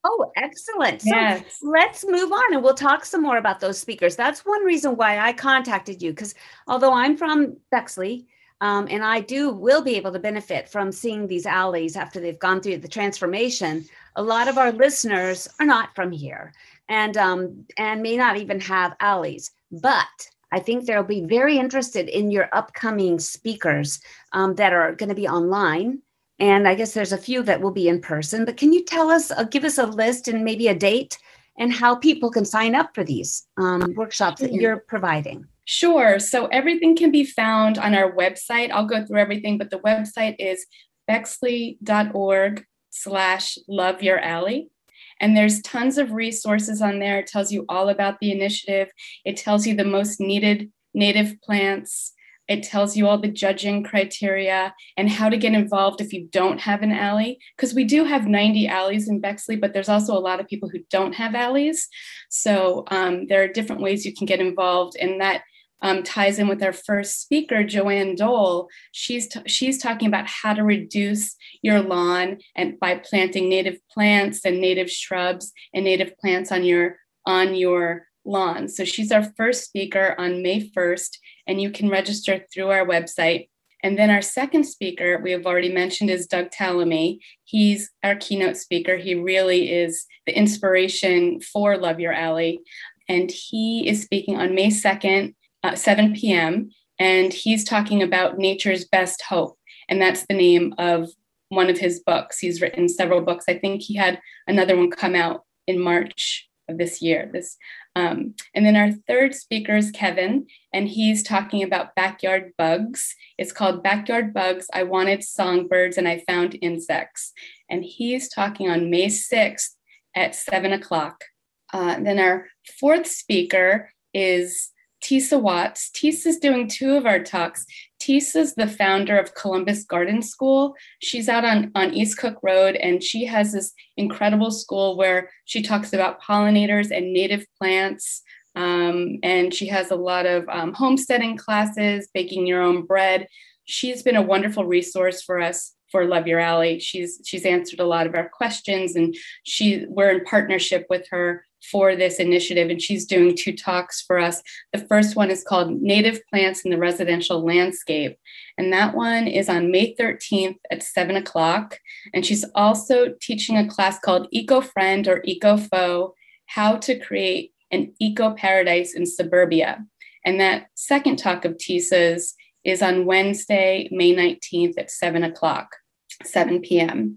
Oh, 0.04 0.30
excellent. 0.36 1.02
So 1.02 1.10
yes. 1.10 1.58
let's 1.62 2.04
move 2.06 2.32
on 2.32 2.54
and 2.54 2.62
we'll 2.62 2.74
talk 2.74 3.04
some 3.04 3.22
more 3.22 3.36
about 3.36 3.60
those 3.60 3.78
speakers. 3.78 4.16
That's 4.16 4.46
one 4.46 4.64
reason 4.64 4.96
why 4.96 5.18
I 5.18 5.32
contacted 5.32 6.00
you 6.00 6.10
because 6.10 6.34
although 6.66 6.92
I'm 6.92 7.16
from 7.16 7.56
Bexley, 7.70 8.26
um, 8.60 8.88
and 8.90 9.04
I 9.04 9.20
do 9.20 9.50
will 9.50 9.82
be 9.82 9.96
able 9.96 10.12
to 10.12 10.18
benefit 10.18 10.68
from 10.68 10.90
seeing 10.90 11.26
these 11.26 11.46
alleys 11.46 11.96
after 11.96 12.18
they've 12.20 12.38
gone 12.38 12.60
through 12.60 12.78
the 12.78 12.88
transformation. 12.88 13.84
A 14.16 14.22
lot 14.22 14.48
of 14.48 14.58
our 14.58 14.72
listeners 14.72 15.48
are 15.60 15.66
not 15.66 15.94
from 15.94 16.10
here 16.10 16.52
and 16.88 17.16
um, 17.16 17.64
and 17.76 18.02
may 18.02 18.16
not 18.16 18.36
even 18.36 18.60
have 18.60 18.96
alleys, 19.00 19.52
but 19.70 20.28
I 20.52 20.60
think 20.60 20.84
they'll 20.84 21.02
be 21.02 21.24
very 21.24 21.58
interested 21.58 22.08
in 22.08 22.30
your 22.30 22.48
upcoming 22.52 23.18
speakers 23.18 24.00
um, 24.32 24.54
that 24.54 24.72
are 24.72 24.94
going 24.94 25.08
to 25.08 25.14
be 25.14 25.28
online. 25.28 26.00
And 26.38 26.68
I 26.68 26.74
guess 26.74 26.94
there's 26.94 27.12
a 27.12 27.18
few 27.18 27.42
that 27.42 27.60
will 27.60 27.72
be 27.72 27.88
in 27.88 28.00
person. 28.00 28.44
But 28.44 28.56
can 28.56 28.72
you 28.72 28.84
tell 28.84 29.10
us, 29.10 29.30
uh, 29.30 29.44
give 29.44 29.64
us 29.64 29.78
a 29.78 29.86
list 29.86 30.28
and 30.28 30.44
maybe 30.44 30.68
a 30.68 30.74
date 30.74 31.18
and 31.58 31.72
how 31.72 31.96
people 31.96 32.30
can 32.30 32.44
sign 32.44 32.74
up 32.74 32.94
for 32.94 33.04
these 33.04 33.46
um, 33.56 33.94
workshops 33.96 34.40
that 34.40 34.52
you're 34.52 34.84
providing? 34.88 35.44
Sure. 35.64 36.18
So 36.18 36.46
everything 36.46 36.96
can 36.96 37.10
be 37.10 37.24
found 37.24 37.76
on 37.76 37.94
our 37.94 38.12
website. 38.12 38.70
I'll 38.70 38.86
go 38.86 39.04
through 39.04 39.18
everything, 39.18 39.58
but 39.58 39.68
the 39.68 39.80
website 39.80 40.36
is 40.38 40.64
bexley.org 41.08 42.64
slash 42.90 43.58
love 43.68 44.02
your 44.02 44.18
alley. 44.18 44.70
And 45.20 45.36
there's 45.36 45.62
tons 45.62 45.98
of 45.98 46.12
resources 46.12 46.80
on 46.80 46.98
there. 46.98 47.18
It 47.18 47.26
tells 47.26 47.52
you 47.52 47.64
all 47.68 47.88
about 47.88 48.18
the 48.20 48.32
initiative. 48.32 48.88
It 49.24 49.36
tells 49.36 49.66
you 49.66 49.74
the 49.74 49.84
most 49.84 50.20
needed 50.20 50.70
native 50.94 51.40
plants. 51.42 52.12
It 52.48 52.62
tells 52.62 52.96
you 52.96 53.06
all 53.06 53.18
the 53.18 53.28
judging 53.28 53.84
criteria 53.84 54.74
and 54.96 55.10
how 55.10 55.28
to 55.28 55.36
get 55.36 55.52
involved 55.52 56.00
if 56.00 56.14
you 56.14 56.28
don't 56.32 56.60
have 56.60 56.82
an 56.82 56.92
alley. 56.92 57.38
Because 57.56 57.74
we 57.74 57.84
do 57.84 58.04
have 58.04 58.26
90 58.26 58.66
alleys 58.66 59.08
in 59.08 59.20
Bexley, 59.20 59.56
but 59.56 59.74
there's 59.74 59.90
also 59.90 60.16
a 60.16 60.18
lot 60.18 60.40
of 60.40 60.48
people 60.48 60.68
who 60.70 60.78
don't 60.90 61.14
have 61.14 61.34
alleys. 61.34 61.88
So 62.30 62.84
um, 62.90 63.26
there 63.26 63.42
are 63.42 63.48
different 63.48 63.82
ways 63.82 64.06
you 64.06 64.14
can 64.14 64.26
get 64.26 64.40
involved. 64.40 64.96
And 64.98 65.20
that 65.20 65.42
um, 65.80 66.02
ties 66.02 66.38
in 66.38 66.48
with 66.48 66.62
our 66.62 66.72
first 66.72 67.20
speaker, 67.20 67.62
Joanne 67.62 68.16
Dole. 68.16 68.68
She's 68.92 69.28
t- 69.28 69.40
she's 69.46 69.78
talking 69.78 70.08
about 70.08 70.26
how 70.26 70.54
to 70.54 70.64
reduce 70.64 71.36
your 71.62 71.80
lawn 71.80 72.38
and 72.56 72.78
by 72.80 72.96
planting 72.96 73.48
native 73.48 73.78
plants 73.88 74.44
and 74.44 74.60
native 74.60 74.90
shrubs 74.90 75.52
and 75.72 75.84
native 75.84 76.16
plants 76.18 76.50
on 76.50 76.64
your 76.64 76.96
on 77.26 77.54
your 77.54 78.08
lawn. 78.24 78.68
So 78.68 78.84
she's 78.84 79.12
our 79.12 79.24
first 79.36 79.64
speaker 79.64 80.14
on 80.18 80.42
May 80.42 80.68
1st, 80.70 81.18
and 81.46 81.60
you 81.60 81.70
can 81.70 81.88
register 81.88 82.44
through 82.52 82.70
our 82.70 82.86
website. 82.86 83.48
And 83.82 83.96
then 83.96 84.10
our 84.10 84.22
second 84.22 84.64
speaker, 84.64 85.18
we 85.22 85.30
have 85.30 85.46
already 85.46 85.72
mentioned, 85.72 86.10
is 86.10 86.26
Doug 86.26 86.50
Tallamy. 86.50 87.20
He's 87.44 87.90
our 88.02 88.16
keynote 88.16 88.56
speaker. 88.56 88.96
He 88.96 89.14
really 89.14 89.72
is 89.72 90.04
the 90.26 90.36
inspiration 90.36 91.40
for 91.40 91.76
Love 91.76 92.00
Your 92.00 92.12
Alley. 92.12 92.60
And 93.08 93.30
he 93.30 93.88
is 93.88 94.02
speaking 94.02 94.36
on 94.36 94.54
May 94.54 94.68
2nd 94.68 95.34
uh, 95.62 95.74
7 95.74 96.14
p.m. 96.14 96.70
And 96.98 97.32
he's 97.32 97.64
talking 97.64 98.02
about 98.02 98.38
nature's 98.38 98.84
best 98.84 99.22
hope. 99.22 99.58
And 99.88 100.00
that's 100.00 100.26
the 100.26 100.34
name 100.34 100.74
of 100.78 101.10
one 101.48 101.70
of 101.70 101.78
his 101.78 102.00
books. 102.00 102.38
He's 102.38 102.60
written 102.60 102.88
several 102.88 103.22
books. 103.22 103.44
I 103.48 103.58
think 103.58 103.82
he 103.82 103.96
had 103.96 104.20
another 104.46 104.76
one 104.76 104.90
come 104.90 105.14
out 105.14 105.44
in 105.66 105.80
March 105.80 106.48
of 106.68 106.78
this 106.78 107.00
year. 107.00 107.30
This, 107.32 107.56
um, 107.96 108.34
and 108.54 108.66
then 108.66 108.76
our 108.76 108.92
third 108.92 109.34
speaker 109.34 109.76
is 109.76 109.90
Kevin, 109.90 110.46
and 110.72 110.88
he's 110.88 111.22
talking 111.22 111.62
about 111.62 111.94
backyard 111.94 112.52
bugs. 112.58 113.14
It's 113.38 113.52
called 113.52 113.82
Backyard 113.82 114.34
Bugs. 114.34 114.66
I 114.74 114.82
wanted 114.82 115.24
songbirds 115.24 115.96
and 115.96 116.06
I 116.06 116.22
found 116.26 116.58
insects. 116.60 117.32
And 117.70 117.84
he's 117.84 118.28
talking 118.28 118.68
on 118.68 118.90
May 118.90 119.06
6th 119.06 119.70
at 120.14 120.34
7 120.34 120.72
o'clock. 120.72 121.24
Uh, 121.72 122.00
then 122.00 122.18
our 122.18 122.48
fourth 122.78 123.06
speaker 123.06 123.92
is 124.12 124.70
Tisa 125.02 125.40
Watts. 125.40 125.90
Tisa's 125.90 126.38
doing 126.38 126.68
two 126.68 126.94
of 126.96 127.06
our 127.06 127.22
talks. 127.22 127.64
Tisa's 128.00 128.54
the 128.54 128.66
founder 128.66 129.18
of 129.18 129.34
Columbus 129.34 129.84
Garden 129.84 130.22
School. 130.22 130.74
She's 131.00 131.28
out 131.28 131.44
on, 131.44 131.70
on 131.74 131.94
East 131.94 132.18
Cook 132.18 132.38
Road 132.42 132.76
and 132.76 133.02
she 133.02 133.24
has 133.26 133.52
this 133.52 133.72
incredible 133.96 134.50
school 134.50 134.96
where 134.96 135.30
she 135.44 135.62
talks 135.62 135.92
about 135.92 136.22
pollinators 136.22 136.90
and 136.90 137.12
native 137.12 137.46
plants. 137.58 138.22
Um, 138.54 139.18
and 139.22 139.54
she 139.54 139.68
has 139.68 139.90
a 139.90 139.96
lot 139.96 140.26
of 140.26 140.48
um, 140.48 140.72
homesteading 140.74 141.36
classes, 141.36 142.08
baking 142.12 142.46
your 142.46 142.62
own 142.62 142.86
bread. 142.86 143.28
She's 143.64 144.02
been 144.02 144.16
a 144.16 144.22
wonderful 144.22 144.64
resource 144.64 145.22
for 145.22 145.40
us 145.40 145.74
for 145.90 146.04
Love 146.04 146.26
Your 146.26 146.40
Alley. 146.40 146.78
She's 146.80 147.20
she's 147.24 147.44
answered 147.44 147.80
a 147.80 147.86
lot 147.86 148.06
of 148.06 148.14
our 148.14 148.28
questions 148.28 148.96
and 148.96 149.14
she 149.44 149.86
we're 149.88 150.10
in 150.10 150.24
partnership 150.24 150.86
with 150.90 151.06
her 151.10 151.44
for 151.70 151.96
this 151.96 152.18
initiative 152.18 152.70
and 152.70 152.80
she's 152.80 153.04
doing 153.04 153.36
two 153.36 153.52
talks 153.52 154.02
for 154.02 154.18
us. 154.18 154.42
The 154.72 154.86
first 154.86 155.16
one 155.16 155.30
is 155.30 155.44
called 155.44 155.82
Native 155.82 156.20
Plants 156.30 156.62
in 156.62 156.70
the 156.70 156.78
Residential 156.78 157.44
Landscape. 157.44 158.16
And 158.56 158.72
that 158.72 158.94
one 158.94 159.26
is 159.26 159.48
on 159.48 159.70
May 159.70 159.94
13th 159.94 160.58
at 160.70 160.82
seven 160.82 161.16
o'clock. 161.16 161.78
And 162.14 162.24
she's 162.24 162.44
also 162.54 163.14
teaching 163.20 163.56
a 163.56 163.68
class 163.68 163.98
called 163.98 164.28
Eco 164.30 164.60
Friend 164.60 165.06
or 165.08 165.20
Eco 165.24 165.56
Foe, 165.56 166.14
How 166.46 166.76
to 166.76 166.98
Create 166.98 167.52
an 167.70 167.92
Eco 167.98 168.34
Paradise 168.34 168.94
in 168.94 169.04
Suburbia. 169.04 169.84
And 170.24 170.40
that 170.40 170.66
second 170.74 171.16
talk 171.16 171.44
of 171.44 171.58
Tisa's 171.58 172.34
is 172.68 172.82
on 172.82 173.06
Wednesday, 173.06 173.88
May 173.90 174.14
19th 174.14 174.74
at 174.78 174.90
7 174.90 175.24
o'clock, 175.24 175.76
7 176.24 176.60
p.m. 176.60 177.16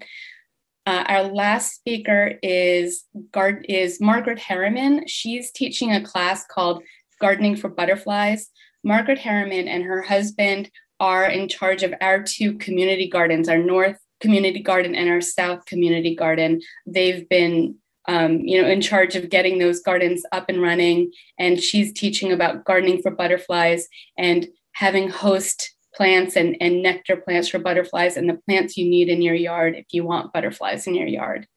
Uh, 0.86 1.04
our 1.08 1.24
last 1.24 1.76
speaker 1.76 2.36
is, 2.42 3.04
Gard- 3.32 3.66
is 3.68 4.00
Margaret 4.00 4.40
Harriman. 4.40 5.06
She's 5.08 5.52
teaching 5.52 5.92
a 5.92 6.04
class 6.04 6.46
called 6.46 6.84
Gardening 7.20 7.58
for 7.58 7.70
Butterflies. 7.70 8.50
Margaret 8.84 9.20
Harriman 9.20 9.68
and 9.68 9.84
her 9.84 10.02
husband 10.02 10.72
are 11.00 11.26
in 11.26 11.50
charge 11.50 11.84
of 11.84 11.94
our 12.02 12.24
two 12.24 12.58
community 12.58 13.10
gardens, 13.10 13.50
our 13.50 13.58
North 13.58 13.98
Community 14.22 14.62
Garden 14.62 14.96
and 14.96 15.10
our 15.10 15.22
South 15.22 15.66
Community 15.66 16.16
Garden. 16.16 16.62
They've 16.86 17.28
been 17.28 17.76
um, 18.08 18.40
you 18.40 18.60
know, 18.60 18.68
in 18.68 18.82
charge 18.82 19.16
of 19.16 19.30
getting 19.30 19.60
those 19.60 19.82
gardens 19.82 20.24
up 20.32 20.46
and 20.50 20.62
running. 20.62 21.12
And 21.38 21.62
she's 21.62 21.94
teaching 21.94 22.32
about 22.32 22.66
gardening 22.66 23.02
for 23.02 23.12
butterflies 23.12 23.88
and 24.18 24.48
having 24.74 25.10
host 25.10 25.76
plants 25.94 26.36
and, 26.36 26.56
and 26.62 26.82
nectar 26.82 27.18
plants 27.18 27.50
for 27.50 27.60
butterflies 27.60 28.18
and 28.18 28.30
the 28.30 28.40
plants 28.46 28.78
you 28.78 28.90
need 28.90 29.10
in 29.10 29.22
your 29.22 29.36
yard 29.36 29.76
if 29.76 29.86
you 29.92 30.04
want 30.04 30.32
butterflies 30.34 30.88
in 30.88 30.96
your 30.96 31.08
yard. 31.08 31.48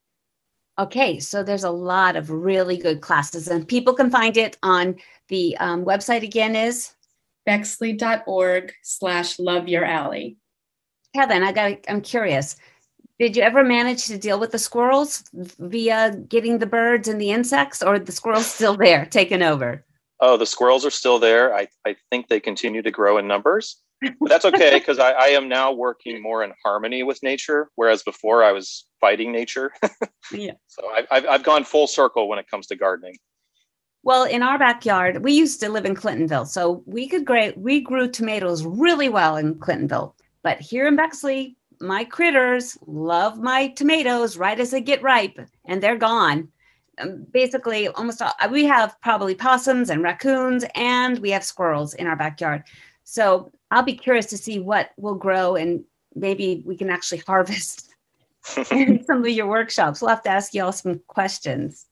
Okay, 0.79 1.21
so 1.21 1.45
there's 1.45 1.65
a 1.65 1.71
lot 1.71 2.17
of 2.17 2.31
really 2.31 2.77
good 2.77 3.01
classes, 3.01 3.47
and 3.47 3.69
people 3.69 3.95
can 3.95 4.11
find 4.11 4.37
it 4.37 4.59
on 4.63 4.97
the 5.29 5.57
um, 5.59 5.85
website 5.85 6.25
again 6.25 6.57
is 6.57 6.95
Bexley.org 7.47 8.73
slash 8.83 9.39
love 9.39 9.69
your 9.69 9.85
alley. 9.85 10.37
Kevin. 11.15 11.43
I 11.43 11.53
got. 11.53 11.79
I'm 11.89 12.01
curious. 12.01 12.57
Did 13.21 13.37
you 13.37 13.43
ever 13.43 13.63
manage 13.63 14.07
to 14.07 14.19
deal 14.19 14.41
with 14.41 14.51
the 14.51 14.59
squirrels 14.59 15.23
via 15.33 16.17
getting 16.29 16.59
the 16.59 16.67
birds 16.67 17.07
and 17.07 17.21
the 17.21 17.31
insects, 17.31 17.83
or 17.83 17.99
the 17.99 18.11
squirrels 18.11 18.47
still 18.47 18.77
there 18.77 19.07
taking 19.07 19.43
over? 19.43 19.85
Oh, 20.27 20.39
the 20.39 20.47
squirrels 20.47 20.87
are 20.87 20.91
still 20.91 21.19
there. 21.19 21.55
I, 21.55 21.69
I 21.87 21.97
think 22.11 22.29
they 22.29 22.41
continue 22.41 22.81
to 22.81 22.91
grow 22.91 23.19
in 23.19 23.29
numbers, 23.29 23.77
but 24.01 24.31
that's 24.31 24.47
okay 24.47 24.71
because 24.79 24.99
I, 24.99 25.11
I 25.11 25.27
am 25.27 25.51
now 25.51 25.71
working 25.71 26.23
more 26.23 26.43
in 26.43 26.55
harmony 26.65 27.03
with 27.03 27.23
nature, 27.23 27.69
whereas 27.75 28.03
before 28.03 28.43
I 28.43 28.51
was 28.53 28.87
fighting 29.01 29.31
nature. 29.31 29.73
Yeah. 30.33 30.53
So 30.69 30.89
I've, 30.91 31.07
I've, 31.11 31.27
I've 31.27 31.43
gone 31.43 31.65
full 31.65 31.87
circle 31.87 32.29
when 32.29 32.39
it 32.39 32.49
comes 32.51 32.67
to 32.69 32.77
gardening. 32.77 33.19
Well, 34.03 34.25
in 34.25 34.43
our 34.43 34.59
backyard, 34.59 35.23
we 35.23 35.35
used 35.35 35.61
to 35.61 35.69
live 35.69 35.85
in 35.85 35.95
Clintonville, 35.95 36.47
so 36.47 36.83
we 36.87 37.07
could 37.07 37.27
great 37.27 37.59
we 37.59 37.83
grew 37.83 38.11
tomatoes 38.11 38.65
really 38.65 39.11
well 39.11 39.37
in 39.37 39.57
Clintonville. 39.57 40.15
But 40.43 40.63
here 40.63 40.89
in 40.89 40.97
Bexley, 40.97 41.59
my 41.79 42.05
critters 42.05 42.79
love 42.87 43.39
my 43.39 43.69
tomatoes 43.69 44.39
right 44.39 44.59
as 44.59 44.71
they 44.71 44.81
get 44.81 45.03
ripe, 45.03 45.39
and 45.67 45.83
they're 45.83 45.99
gone. 45.99 46.49
Um, 46.99 47.27
basically, 47.33 47.89
almost 47.89 48.23
all, 48.23 48.33
we 48.51 48.65
have 48.65 49.01
probably 49.01 49.35
possums 49.35 49.91
and 49.91 50.03
raccoons, 50.03 50.65
and 50.75 51.19
we 51.19 51.31
have 51.31 51.45
squirrels 51.45 51.95
in 51.95 52.07
our 52.07 52.17
backyard. 52.17 52.65
So 53.05 53.51
I'll 53.71 53.83
be 53.83 53.95
curious 53.95 54.27
to 54.27 54.39
see 54.39 54.61
what 54.61 54.91
will 54.97 55.15
grow, 55.15 55.57
and 55.57 55.85
maybe 56.15 56.63
we 56.67 56.77
can 56.77 56.91
actually 56.91 57.19
harvest 57.27 57.95
in 58.71 59.05
some 59.07 59.25
of 59.25 59.29
your 59.29 59.47
workshops. 59.47 60.01
We'll 60.01 60.11
have 60.11 60.23
to 60.23 60.31
ask 60.31 60.55
you 60.55 60.65
all 60.65 60.73
some 60.73 61.01
questions. 61.07 61.87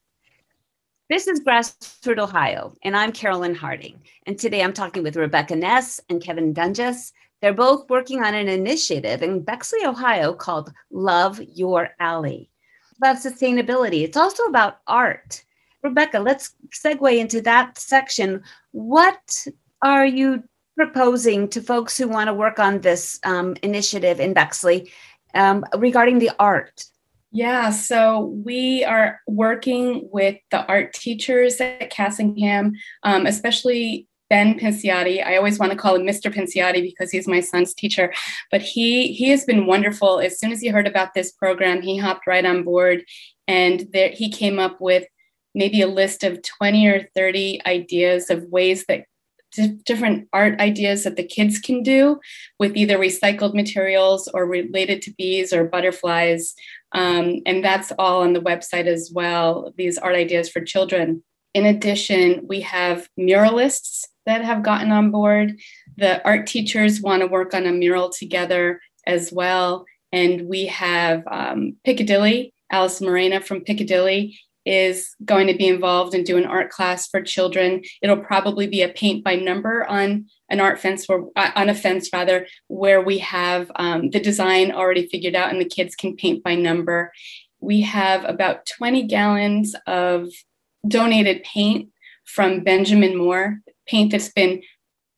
This 1.08 1.26
is 1.26 1.40
Grassroot 1.40 2.18
Ohio, 2.18 2.74
and 2.82 2.96
I'm 2.96 3.12
Carolyn 3.12 3.54
Harding. 3.54 4.00
And 4.26 4.38
today 4.38 4.62
I'm 4.62 4.72
talking 4.72 5.02
with 5.02 5.16
Rebecca 5.16 5.56
Ness 5.56 6.00
and 6.08 6.22
Kevin 6.22 6.54
Dunges. 6.54 7.12
They're 7.42 7.52
both 7.52 7.90
working 7.90 8.22
on 8.22 8.34
an 8.34 8.48
initiative 8.48 9.22
in 9.22 9.42
Bexley, 9.42 9.84
Ohio 9.84 10.32
called 10.32 10.72
Love 10.90 11.40
Your 11.42 11.90
Alley. 11.98 12.48
About 13.02 13.16
sustainability. 13.16 14.04
It's 14.04 14.16
also 14.16 14.44
about 14.44 14.78
art. 14.86 15.42
Rebecca, 15.82 16.20
let's 16.20 16.54
segue 16.72 17.18
into 17.18 17.40
that 17.42 17.76
section. 17.76 18.42
What 18.70 19.46
are 19.82 20.06
you 20.06 20.44
proposing 20.76 21.48
to 21.48 21.60
folks 21.60 21.98
who 21.98 22.06
want 22.06 22.28
to 22.28 22.34
work 22.34 22.60
on 22.60 22.80
this 22.80 23.18
um, 23.24 23.56
initiative 23.64 24.20
in 24.20 24.34
Bexley 24.34 24.92
um, 25.34 25.64
regarding 25.76 26.20
the 26.20 26.30
art? 26.38 26.84
Yeah, 27.32 27.70
so 27.70 28.26
we 28.44 28.84
are 28.84 29.20
working 29.26 30.08
with 30.12 30.36
the 30.52 30.64
art 30.66 30.92
teachers 30.92 31.60
at 31.60 31.90
Cassingham, 31.90 32.74
um, 33.02 33.26
especially 33.26 34.06
Ben 34.32 34.58
Pinciotti. 34.58 35.22
I 35.22 35.36
always 35.36 35.58
want 35.58 35.72
to 35.72 35.78
call 35.78 35.94
him 35.94 36.06
Mr. 36.06 36.32
Pinciotti 36.34 36.80
because 36.80 37.10
he's 37.10 37.28
my 37.28 37.40
son's 37.40 37.74
teacher, 37.74 38.14
but 38.50 38.62
he 38.62 39.12
he 39.12 39.28
has 39.28 39.44
been 39.44 39.66
wonderful. 39.66 40.20
As 40.20 40.40
soon 40.40 40.52
as 40.52 40.62
he 40.62 40.68
heard 40.68 40.86
about 40.86 41.12
this 41.12 41.32
program, 41.32 41.82
he 41.82 41.98
hopped 41.98 42.26
right 42.26 42.46
on 42.46 42.62
board, 42.62 43.04
and 43.46 43.86
there, 43.92 44.08
he 44.08 44.30
came 44.30 44.58
up 44.58 44.80
with 44.80 45.04
maybe 45.54 45.82
a 45.82 45.86
list 45.86 46.24
of 46.24 46.40
20 46.40 46.86
or 46.86 47.06
30 47.14 47.60
ideas 47.66 48.30
of 48.30 48.44
ways 48.44 48.86
that 48.86 49.04
different 49.84 50.28
art 50.32 50.58
ideas 50.60 51.04
that 51.04 51.16
the 51.16 51.26
kids 51.36 51.58
can 51.58 51.82
do 51.82 52.18
with 52.58 52.74
either 52.74 52.96
recycled 52.96 53.52
materials 53.52 54.28
or 54.32 54.46
related 54.46 55.02
to 55.02 55.14
bees 55.18 55.52
or 55.52 55.64
butterflies. 55.64 56.54
Um, 56.92 57.42
and 57.44 57.62
that's 57.62 57.92
all 57.98 58.22
on 58.22 58.32
the 58.32 58.40
website 58.40 58.86
as 58.86 59.10
well, 59.14 59.74
these 59.76 59.98
art 59.98 60.14
ideas 60.14 60.48
for 60.48 60.62
children. 60.62 61.22
In 61.52 61.66
addition, 61.66 62.46
we 62.48 62.62
have 62.62 63.10
muralists 63.20 64.06
that 64.26 64.44
have 64.44 64.62
gotten 64.62 64.92
on 64.92 65.10
board. 65.10 65.58
The 65.96 66.24
art 66.24 66.46
teachers 66.46 67.00
want 67.00 67.22
to 67.22 67.26
work 67.26 67.54
on 67.54 67.66
a 67.66 67.72
mural 67.72 68.10
together 68.10 68.80
as 69.06 69.32
well. 69.32 69.84
And 70.12 70.48
we 70.48 70.66
have 70.66 71.24
um, 71.26 71.76
Piccadilly, 71.84 72.52
Alice 72.70 73.00
Morena 73.00 73.40
from 73.40 73.62
Piccadilly 73.62 74.38
is 74.64 75.14
going 75.24 75.48
to 75.48 75.56
be 75.56 75.66
involved 75.66 76.14
and 76.14 76.24
do 76.24 76.36
an 76.36 76.46
art 76.46 76.70
class 76.70 77.08
for 77.08 77.20
children. 77.20 77.82
It'll 78.00 78.18
probably 78.18 78.66
be 78.66 78.82
a 78.82 78.88
paint 78.88 79.24
by 79.24 79.34
number 79.34 79.84
on 79.84 80.26
an 80.48 80.60
art 80.60 80.78
fence 80.78 81.06
or 81.08 81.30
uh, 81.34 81.50
on 81.56 81.68
a 81.68 81.74
fence 81.74 82.10
rather, 82.12 82.46
where 82.68 83.00
we 83.00 83.18
have 83.18 83.72
um, 83.76 84.10
the 84.10 84.20
design 84.20 84.70
already 84.70 85.08
figured 85.08 85.34
out 85.34 85.50
and 85.50 85.60
the 85.60 85.68
kids 85.68 85.94
can 85.96 86.16
paint 86.16 86.44
by 86.44 86.54
number. 86.54 87.12
We 87.60 87.80
have 87.82 88.24
about 88.24 88.66
20 88.66 89.04
gallons 89.04 89.74
of 89.86 90.28
donated 90.86 91.42
paint 91.42 91.90
from 92.24 92.62
Benjamin 92.62 93.16
Moore, 93.16 93.60
paint 93.86 94.12
that's 94.12 94.30
been 94.30 94.62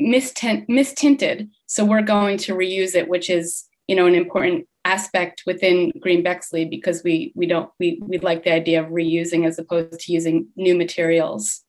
mistint- 0.00 0.68
mistinted. 0.68 1.50
So 1.66 1.84
we're 1.84 2.02
going 2.02 2.38
to 2.38 2.54
reuse 2.54 2.94
it, 2.94 3.08
which 3.08 3.30
is 3.30 3.64
you 3.86 3.96
know 3.96 4.06
an 4.06 4.14
important 4.14 4.66
aspect 4.84 5.42
within 5.46 5.92
Green 6.00 6.22
Bexley 6.22 6.64
because 6.64 7.02
we 7.02 7.32
we 7.34 7.46
don't 7.46 7.70
we 7.78 8.00
we 8.02 8.18
like 8.18 8.44
the 8.44 8.52
idea 8.52 8.82
of 8.82 8.90
reusing 8.90 9.46
as 9.46 9.58
opposed 9.58 10.00
to 10.00 10.12
using 10.12 10.48
new 10.56 10.76
materials. 10.76 11.62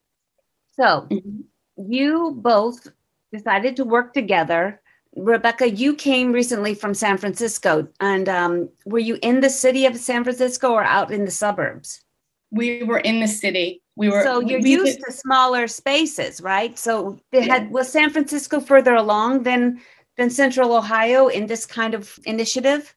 So 0.75 1.07
mm-hmm. 1.09 1.41
you 1.77 2.33
both 2.37 2.87
decided 3.31 3.75
to 3.77 3.83
work 3.83 4.13
together. 4.13 4.81
Rebecca, 5.15 5.69
you 5.69 5.95
came 5.95 6.33
recently 6.33 6.73
from 6.73 6.93
San 6.93 7.17
Francisco, 7.17 7.87
and 8.01 8.27
um, 8.27 8.69
were 8.85 8.99
you 8.99 9.17
in 9.21 9.39
the 9.39 9.49
city 9.49 9.85
of 9.85 9.95
San 9.95 10.25
Francisco 10.25 10.71
or 10.71 10.83
out 10.83 11.09
in 11.09 11.23
the 11.23 11.31
suburbs? 11.31 12.03
We 12.51 12.83
were 12.83 12.99
in 12.99 13.21
the 13.21 13.27
city. 13.27 13.81
We 13.95 14.09
were. 14.09 14.23
So 14.23 14.41
you're 14.41 14.61
we, 14.61 14.71
used 14.71 14.99
to 15.05 15.11
smaller 15.11 15.67
spaces, 15.67 16.41
right? 16.41 16.77
So 16.77 17.17
they 17.31 17.45
yeah. 17.45 17.53
had 17.53 17.71
was 17.71 17.91
San 17.91 18.09
Francisco 18.09 18.59
further 18.59 18.95
along 18.95 19.43
than 19.43 19.81
than 20.17 20.29
Central 20.29 20.75
Ohio 20.75 21.27
in 21.27 21.47
this 21.47 21.65
kind 21.65 21.93
of 21.93 22.19
initiative? 22.25 22.95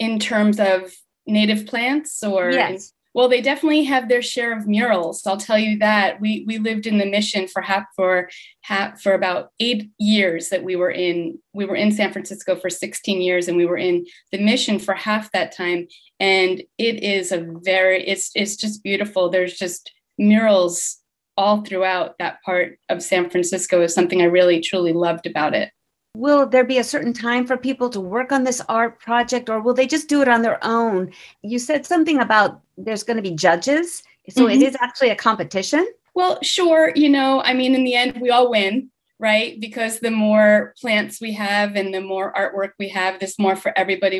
in 0.00 0.18
terms 0.18 0.58
of 0.58 0.92
native 1.26 1.66
plants 1.66 2.24
or 2.24 2.50
yes. 2.50 2.92
well 3.14 3.28
they 3.28 3.40
definitely 3.40 3.84
have 3.84 4.08
their 4.08 4.22
share 4.22 4.56
of 4.56 4.66
murals 4.66 5.24
i'll 5.26 5.36
tell 5.36 5.58
you 5.58 5.78
that 5.78 6.20
we 6.20 6.42
we 6.48 6.58
lived 6.58 6.86
in 6.86 6.98
the 6.98 7.06
mission 7.06 7.46
for 7.46 7.62
half 7.62 7.84
for 7.94 8.28
half 8.62 9.00
for 9.00 9.12
about 9.12 9.50
eight 9.60 9.90
years 9.98 10.48
that 10.48 10.64
we 10.64 10.74
were 10.74 10.90
in 10.90 11.38
we 11.52 11.66
were 11.66 11.76
in 11.76 11.92
san 11.92 12.10
francisco 12.10 12.56
for 12.56 12.70
16 12.70 13.20
years 13.20 13.46
and 13.46 13.56
we 13.56 13.66
were 13.66 13.76
in 13.76 14.04
the 14.32 14.38
mission 14.38 14.78
for 14.78 14.94
half 14.94 15.30
that 15.32 15.54
time 15.54 15.86
and 16.18 16.62
it 16.78 17.04
is 17.04 17.30
a 17.30 17.46
very 17.62 18.04
it's 18.08 18.30
it's 18.34 18.56
just 18.56 18.82
beautiful 18.82 19.28
there's 19.28 19.56
just 19.56 19.92
murals 20.20 20.98
all 21.36 21.62
throughout 21.62 22.16
that 22.18 22.42
part 22.42 22.78
of 22.88 23.02
san 23.02 23.28
francisco 23.28 23.82
is 23.82 23.94
something 23.94 24.20
i 24.20 24.26
really 24.26 24.60
truly 24.60 24.92
loved 24.92 25.26
about 25.26 25.54
it 25.54 25.70
Will 26.16 26.44
there 26.44 26.64
be 26.64 26.78
a 26.78 26.84
certain 26.84 27.12
time 27.12 27.46
for 27.46 27.56
people 27.56 27.88
to 27.90 28.00
work 28.00 28.32
on 28.32 28.42
this 28.42 28.60
art 28.68 28.98
project 28.98 29.48
or 29.48 29.60
will 29.60 29.74
they 29.74 29.86
just 29.86 30.08
do 30.08 30.22
it 30.22 30.28
on 30.28 30.42
their 30.42 30.58
own? 30.62 31.12
You 31.42 31.58
said 31.60 31.86
something 31.86 32.18
about 32.18 32.60
there's 32.76 33.04
going 33.04 33.16
to 33.16 33.22
be 33.22 33.30
judges. 33.30 34.02
So 34.28 34.46
mm-hmm. 34.46 34.60
it 34.60 34.62
is 34.66 34.76
actually 34.80 35.10
a 35.10 35.16
competition? 35.16 35.86
Well, 36.14 36.38
sure. 36.42 36.92
You 36.96 37.10
know, 37.10 37.42
I 37.42 37.54
mean, 37.54 37.76
in 37.76 37.84
the 37.84 37.94
end, 37.94 38.20
we 38.20 38.30
all 38.30 38.50
win 38.50 38.90
right? 39.20 39.60
Because 39.60 40.00
the 40.00 40.10
more 40.10 40.74
plants 40.80 41.20
we 41.20 41.34
have 41.34 41.76
and 41.76 41.92
the 41.92 42.00
more 42.00 42.32
artwork 42.32 42.70
we 42.78 42.88
have, 42.88 43.20
this 43.20 43.38
more 43.38 43.54
for 43.54 43.70
everybody 43.78 44.18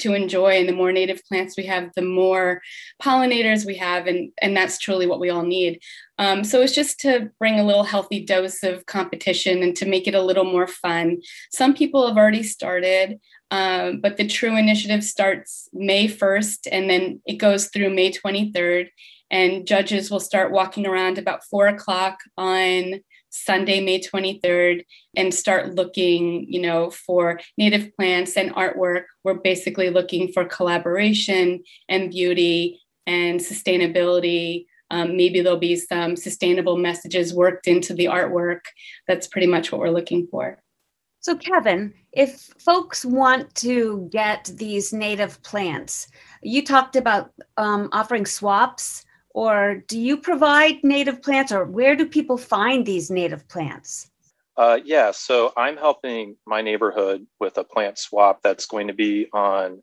to 0.00 0.12
enjoy. 0.12 0.58
And 0.58 0.68
the 0.68 0.74
more 0.74 0.90
native 0.90 1.24
plants 1.24 1.56
we 1.56 1.66
have, 1.66 1.90
the 1.94 2.02
more 2.02 2.60
pollinators 3.00 3.64
we 3.64 3.76
have. 3.76 4.08
And, 4.08 4.32
and 4.42 4.56
that's 4.56 4.78
truly 4.78 5.06
what 5.06 5.20
we 5.20 5.30
all 5.30 5.44
need. 5.44 5.80
Um, 6.18 6.42
so 6.42 6.60
it's 6.60 6.74
just 6.74 6.98
to 7.00 7.30
bring 7.38 7.60
a 7.60 7.64
little 7.64 7.84
healthy 7.84 8.24
dose 8.24 8.64
of 8.64 8.86
competition 8.86 9.62
and 9.62 9.76
to 9.76 9.86
make 9.86 10.08
it 10.08 10.16
a 10.16 10.22
little 10.22 10.44
more 10.44 10.66
fun. 10.66 11.18
Some 11.52 11.72
people 11.72 12.06
have 12.08 12.16
already 12.16 12.42
started. 12.42 13.20
Um, 13.52 14.00
but 14.00 14.16
the 14.16 14.26
True 14.26 14.56
Initiative 14.56 15.04
starts 15.04 15.68
May 15.72 16.08
1st 16.08 16.68
and 16.70 16.90
then 16.90 17.22
it 17.24 17.34
goes 17.34 17.68
through 17.68 17.94
May 17.94 18.10
23rd. 18.10 18.88
And 19.30 19.64
judges 19.64 20.10
will 20.10 20.18
start 20.18 20.50
walking 20.50 20.88
around 20.88 21.16
about 21.16 21.44
four 21.44 21.68
o'clock 21.68 22.18
on 22.36 23.00
Sunday, 23.30 23.80
May 23.80 24.00
23rd, 24.00 24.84
and 25.16 25.32
start 25.32 25.74
looking, 25.74 26.46
you 26.52 26.60
know, 26.60 26.90
for 26.90 27.40
native 27.56 27.94
plants 27.96 28.36
and 28.36 28.54
artwork. 28.54 29.04
We're 29.24 29.34
basically 29.34 29.90
looking 29.90 30.32
for 30.32 30.44
collaboration 30.44 31.62
and 31.88 32.10
beauty 32.10 32.80
and 33.06 33.40
sustainability. 33.40 34.66
Um, 34.90 35.16
maybe 35.16 35.40
there'll 35.40 35.58
be 35.58 35.76
some 35.76 36.16
sustainable 36.16 36.76
messages 36.76 37.32
worked 37.32 37.68
into 37.68 37.94
the 37.94 38.06
artwork. 38.06 38.60
That's 39.06 39.28
pretty 39.28 39.46
much 39.46 39.70
what 39.70 39.80
we're 39.80 39.90
looking 39.90 40.26
for. 40.26 40.60
So, 41.20 41.36
Kevin, 41.36 41.92
if 42.12 42.48
folks 42.58 43.04
want 43.04 43.54
to 43.56 44.08
get 44.10 44.50
these 44.54 44.92
native 44.92 45.40
plants, 45.42 46.08
you 46.42 46.64
talked 46.64 46.96
about 46.96 47.32
um, 47.58 47.90
offering 47.92 48.24
swaps 48.24 49.04
or 49.34 49.82
do 49.86 49.98
you 49.98 50.16
provide 50.16 50.82
native 50.82 51.22
plants 51.22 51.52
or 51.52 51.64
where 51.64 51.96
do 51.96 52.06
people 52.06 52.36
find 52.36 52.84
these 52.84 53.10
native 53.10 53.46
plants? 53.48 54.10
Uh, 54.56 54.78
yeah 54.84 55.10
so 55.10 55.52
i'm 55.56 55.76
helping 55.76 56.36
my 56.46 56.60
neighborhood 56.60 57.26
with 57.38 57.56
a 57.56 57.64
plant 57.64 57.96
swap 57.96 58.40
that's 58.42 58.66
going 58.66 58.88
to 58.88 58.92
be 58.92 59.26
on 59.32 59.80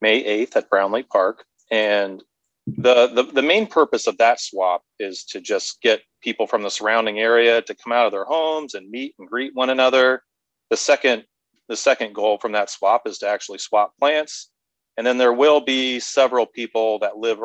may 0.00 0.22
8th 0.22 0.56
at 0.56 0.70
brownlee 0.70 1.02
park. 1.04 1.44
And 1.70 2.22
the, 2.66 3.08
the 3.08 3.24
the 3.24 3.42
main 3.42 3.66
purpose 3.66 4.06
of 4.06 4.18
that 4.18 4.40
swap 4.40 4.82
is 4.98 5.24
to 5.24 5.40
just 5.40 5.80
get 5.82 6.02
people 6.22 6.46
from 6.46 6.62
the 6.62 6.70
surrounding 6.70 7.18
area 7.18 7.62
to 7.62 7.74
come 7.74 7.92
out 7.92 8.06
of 8.06 8.12
their 8.12 8.24
homes 8.24 8.74
and 8.74 8.90
meet 8.90 9.14
and 9.18 9.28
greet 9.28 9.54
one 9.54 9.70
another. 9.70 10.22
The 10.68 10.76
second 10.76 11.24
the 11.68 11.76
second 11.76 12.14
goal 12.14 12.38
from 12.38 12.52
that 12.52 12.70
swap 12.70 13.06
is 13.06 13.18
to 13.18 13.28
actually 13.28 13.58
swap 13.58 13.92
plants 13.98 14.50
and 14.96 15.06
then 15.06 15.18
there 15.18 15.32
will 15.32 15.60
be 15.60 16.00
several 16.00 16.46
people 16.46 16.98
that 17.00 17.16
live 17.16 17.38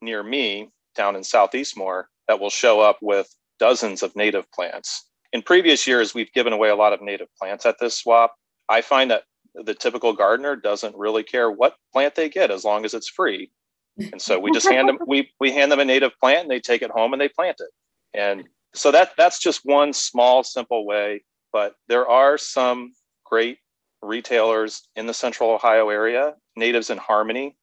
near 0.00 0.22
me 0.22 0.70
down 0.94 1.16
in 1.16 1.24
South 1.24 1.54
Eastmoor 1.54 2.08
that 2.28 2.38
will 2.38 2.50
show 2.50 2.80
up 2.80 2.98
with 3.00 3.34
dozens 3.58 4.02
of 4.02 4.14
native 4.16 4.50
plants. 4.52 5.08
In 5.32 5.42
previous 5.42 5.86
years, 5.86 6.14
we've 6.14 6.32
given 6.32 6.52
away 6.52 6.68
a 6.68 6.76
lot 6.76 6.92
of 6.92 7.00
native 7.00 7.28
plants 7.38 7.64
at 7.64 7.76
this 7.80 7.98
swap. 7.98 8.34
I 8.68 8.80
find 8.82 9.10
that 9.10 9.24
the 9.54 9.74
typical 9.74 10.12
gardener 10.12 10.56
doesn't 10.56 10.96
really 10.96 11.22
care 11.22 11.50
what 11.50 11.76
plant 11.92 12.14
they 12.14 12.28
get 12.28 12.50
as 12.50 12.64
long 12.64 12.84
as 12.84 12.94
it's 12.94 13.08
free. 13.08 13.50
And 13.98 14.20
so 14.20 14.38
we 14.38 14.50
just 14.52 14.68
hand 14.68 14.88
them 14.88 14.98
we 15.06 15.30
we 15.38 15.52
hand 15.52 15.70
them 15.70 15.80
a 15.80 15.84
native 15.84 16.12
plant 16.18 16.42
and 16.42 16.50
they 16.50 16.60
take 16.60 16.82
it 16.82 16.90
home 16.90 17.12
and 17.12 17.20
they 17.20 17.28
plant 17.28 17.60
it. 17.60 17.70
And 18.18 18.48
so 18.74 18.90
that 18.90 19.12
that's 19.16 19.38
just 19.38 19.60
one 19.64 19.92
small 19.92 20.42
simple 20.42 20.86
way, 20.86 21.24
but 21.52 21.74
there 21.88 22.08
are 22.08 22.38
some 22.38 22.92
great 23.24 23.58
retailers 24.00 24.88
in 24.96 25.06
the 25.06 25.14
central 25.14 25.50
Ohio 25.50 25.90
area, 25.90 26.34
Natives 26.56 26.90
in 26.90 26.98
Harmony, 26.98 27.56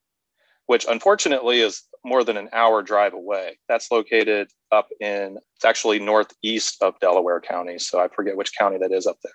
which 0.65 0.85
unfortunately 0.87 1.61
is 1.61 1.83
more 2.05 2.23
than 2.23 2.37
an 2.37 2.49
hour 2.53 2.81
drive 2.81 3.13
away. 3.13 3.59
That's 3.67 3.91
located 3.91 4.49
up 4.71 4.89
in, 4.99 5.37
it's 5.55 5.65
actually 5.65 5.99
northeast 5.99 6.81
of 6.81 6.99
Delaware 6.99 7.41
County. 7.41 7.79
So 7.79 7.99
I 7.99 8.07
forget 8.07 8.37
which 8.37 8.55
county 8.57 8.77
that 8.77 8.91
is 8.91 9.05
up 9.05 9.17
there. 9.23 9.33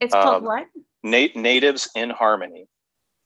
It's 0.00 0.14
called 0.14 0.36
um, 0.36 0.44
what? 0.44 0.66
Nat- 1.02 1.36
Natives 1.36 1.88
in 1.94 2.10
Harmony. 2.10 2.66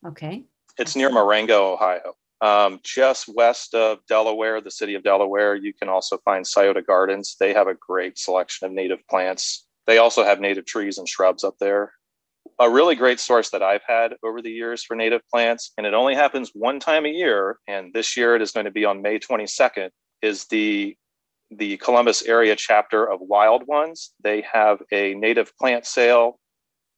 Okay. 0.06 0.44
It's 0.78 0.96
near 0.96 1.10
Marengo, 1.10 1.72
Ohio. 1.72 2.14
Um, 2.40 2.80
just 2.82 3.28
west 3.34 3.74
of 3.74 3.98
Delaware, 4.06 4.60
the 4.60 4.70
city 4.70 4.94
of 4.94 5.02
Delaware, 5.02 5.54
you 5.54 5.72
can 5.72 5.88
also 5.88 6.18
find 6.24 6.46
Scioto 6.46 6.82
Gardens. 6.82 7.36
They 7.40 7.54
have 7.54 7.68
a 7.68 7.74
great 7.74 8.18
selection 8.18 8.66
of 8.66 8.72
native 8.72 9.06
plants. 9.08 9.66
They 9.86 9.98
also 9.98 10.24
have 10.24 10.40
native 10.40 10.66
trees 10.66 10.98
and 10.98 11.08
shrubs 11.08 11.44
up 11.44 11.54
there. 11.58 11.92
A 12.60 12.70
really 12.70 12.94
great 12.94 13.18
source 13.18 13.50
that 13.50 13.62
I've 13.62 13.82
had 13.86 14.14
over 14.22 14.40
the 14.40 14.50
years 14.50 14.84
for 14.84 14.94
native 14.94 15.22
plants, 15.32 15.72
and 15.76 15.86
it 15.86 15.94
only 15.94 16.14
happens 16.14 16.50
one 16.54 16.78
time 16.78 17.04
a 17.04 17.08
year, 17.08 17.58
and 17.66 17.92
this 17.92 18.16
year 18.16 18.36
it 18.36 18.42
is 18.42 18.52
going 18.52 18.66
to 18.66 18.70
be 18.70 18.84
on 18.84 19.02
May 19.02 19.18
22nd, 19.18 19.90
is 20.22 20.46
the 20.46 20.96
the 21.50 21.76
Columbus 21.76 22.22
area 22.22 22.56
chapter 22.56 23.08
of 23.08 23.20
Wild 23.20 23.66
Ones. 23.66 24.12
They 24.22 24.44
have 24.52 24.82
a 24.90 25.14
native 25.14 25.56
plant 25.58 25.86
sale 25.86 26.40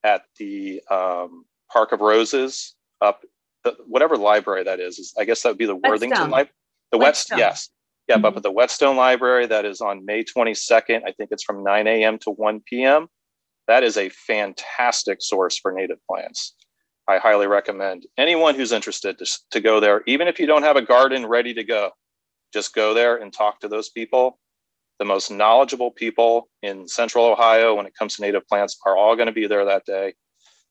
at 0.05 0.23
the 0.39 0.81
um, 0.91 1.45
Park 1.71 1.93
of 1.93 2.01
Roses 2.01 2.75
up 3.01 3.23
the, 3.65 3.77
whatever 3.87 4.17
library 4.17 4.65
that 4.65 4.81
is, 4.81 4.99
is. 4.99 5.13
I 5.19 5.25
guess 5.25 5.43
that 5.43 5.51
would 5.51 5.59
be 5.59 5.67
the 5.67 5.77
Worthington 5.77 6.31
Library. 6.31 6.51
The 6.93 6.99
Whetstone. 6.99 7.39
Yes. 7.39 7.69
Yeah, 8.09 8.15
mm-hmm. 8.15 8.23
but, 8.23 8.35
but 8.35 8.43
the 8.45 8.53
Whetstone 8.53 8.97
Library 8.97 9.47
that 9.47 9.65
is 9.65 9.81
on 9.81 10.05
May 10.05 10.23
22nd, 10.23 11.03
I 11.05 11.13
think 11.13 11.31
it's 11.33 11.43
from 11.43 11.65
9 11.65 11.87
a.m. 11.87 12.19
to 12.21 12.31
1 12.31 12.61
p.m. 12.67 13.09
That 13.69 13.83
is 13.83 13.97
a 13.97 14.09
fantastic 14.09 15.19
source 15.21 15.59
for 15.59 15.73
native 15.73 15.99
plants. 16.09 16.55
I 17.09 17.19
highly 17.19 17.47
recommend 17.47 18.07
anyone 18.19 18.55
who's 18.55 18.73
interested 18.73 19.19
to, 19.19 19.27
to 19.53 19.61
go 19.61 19.81
there, 19.81 20.03
even 20.07 20.29
if 20.29 20.39
you 20.39 20.47
don't 20.47 20.63
have 20.63 20.77
a 20.77 20.83
garden 20.83 21.27
ready 21.27 21.55
to 21.55 21.65
go, 21.65 21.91
just 22.53 22.75
go 22.75 22.95
there 22.95 23.17
and 23.17 23.33
talk 23.33 23.61
to 23.61 23.69
those 23.69 23.91
people 23.91 24.39
the 24.99 25.05
most 25.05 25.31
knowledgeable 25.31 25.91
people 25.91 26.49
in 26.63 26.89
central 26.89 27.27
Ohio 27.27 27.75
when 27.75 27.87
it 27.87 27.95
comes 27.99 28.17
to 28.17 28.23
native 28.23 28.47
plants 28.49 28.79
are 28.87 28.97
all 28.97 29.15
going 29.15 29.27
to 29.27 29.33
be 29.33 29.47
there 29.47 29.65
that 29.65 29.85
day. 29.85 30.15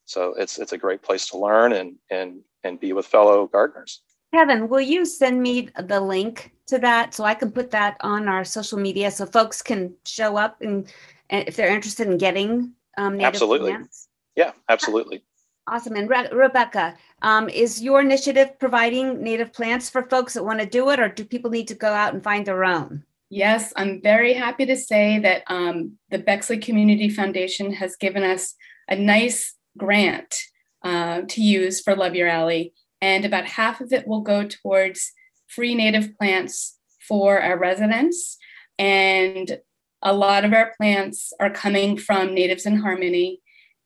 So 0.05 0.34
it's 0.38 0.60
it's 0.60 0.73
a 0.73 0.77
great 0.77 1.01
place 1.01 1.27
to 1.29 1.38
learn 1.38 1.73
and 1.73 1.95
and 2.12 2.41
and 2.63 2.79
be 2.79 2.93
with 2.93 3.05
fellow 3.05 3.47
gardeners. 3.47 4.01
Kevin, 4.34 4.67
will 4.67 4.81
you 4.81 5.05
send 5.05 5.41
me 5.41 5.69
the 5.88 5.99
link 5.99 6.51
to 6.67 6.77
that 6.79 7.13
so 7.13 7.23
I 7.23 7.36
can 7.36 7.51
put 7.51 7.71
that 7.71 7.97
on 8.01 8.27
our 8.27 8.43
social 8.43 8.77
media 8.77 9.10
so 9.12 9.25
folks 9.25 9.62
can 9.62 9.93
show 10.05 10.36
up 10.36 10.62
and, 10.62 10.91
and 11.29 11.47
if 11.47 11.55
they're 11.55 11.73
interested 11.73 12.08
in 12.08 12.17
getting 12.17 12.73
um, 12.97 13.17
native 13.17 13.27
absolutely. 13.27 13.71
plants? 13.71 14.08
Yeah, 14.36 14.51
absolutely. 14.69 15.23
Awesome. 15.67 15.95
And 15.95 16.10
Re- 16.10 16.29
Rebecca, 16.31 16.95
um, 17.21 17.49
is 17.49 17.81
your 17.81 17.99
initiative 17.99 18.60
providing 18.60 19.23
native 19.23 19.51
plants 19.51 19.89
for 19.89 20.03
folks 20.03 20.34
that 20.34 20.45
want 20.45 20.60
to 20.60 20.65
do 20.65 20.89
it, 20.91 20.99
or 20.99 21.10
do 21.10 21.25
people 21.25 21.49
need 21.49 21.67
to 21.69 21.75
go 21.75 21.91
out 21.91 22.13
and 22.13 22.23
find 22.23 22.45
their 22.45 22.63
own? 22.63 23.03
Yes, 23.29 23.73
I'm 23.75 24.01
very 24.01 24.34
happy 24.34 24.67
to 24.67 24.77
say 24.77 25.17
that 25.19 25.43
um, 25.47 25.97
the 26.12 26.19
Bexley 26.19 26.60
Community 26.60 27.10
Foundation 27.10 27.73
has 27.73 27.95
given 27.95 28.23
us 28.23 28.53
a 28.88 28.95
nice 28.95 29.55
grant 29.77 30.36
uh, 30.84 31.21
to 31.27 31.41
use 31.41 31.81
for 31.81 31.95
Love 31.95 32.13
Your 32.13 32.27
Alley, 32.27 32.73
and 33.01 33.25
about 33.25 33.45
half 33.45 33.81
of 33.81 33.91
it 33.91 34.08
will 34.08 34.21
go 34.21 34.47
towards 34.47 35.12
free 35.47 35.73
native 35.73 36.15
plants 36.17 36.77
for 37.08 37.41
our 37.41 37.58
residents. 37.58 38.38
And 38.77 39.60
a 40.01 40.13
lot 40.13 40.45
of 40.45 40.53
our 40.53 40.73
plants 40.77 41.34
are 41.39 41.49
coming 41.49 41.97
from 41.97 42.34
Natives 42.34 42.65
in 42.65 42.77
Harmony. 42.77 43.41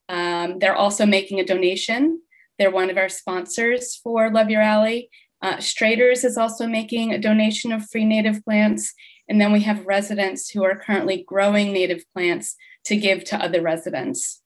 Um, 0.07 0.59
they're 0.59 0.75
also 0.75 1.05
making 1.05 1.39
a 1.39 1.45
donation. 1.45 2.21
They're 2.57 2.71
one 2.71 2.89
of 2.89 2.97
our 2.97 3.09
sponsors 3.09 3.95
for 3.95 4.29
Love 4.29 4.49
Your 4.49 4.61
Alley. 4.61 5.09
Uh, 5.41 5.57
Straders 5.57 6.25
is 6.25 6.37
also 6.37 6.67
making 6.67 7.13
a 7.13 7.19
donation 7.19 7.71
of 7.71 7.89
free 7.89 8.05
native 8.05 8.43
plants. 8.43 8.93
And 9.29 9.39
then 9.39 9.53
we 9.53 9.61
have 9.61 9.85
residents 9.85 10.49
who 10.49 10.63
are 10.63 10.75
currently 10.75 11.23
growing 11.25 11.71
native 11.71 12.03
plants 12.13 12.55
to 12.85 12.97
give 12.97 13.23
to 13.25 13.37
other 13.37 13.61
residents. 13.61 14.41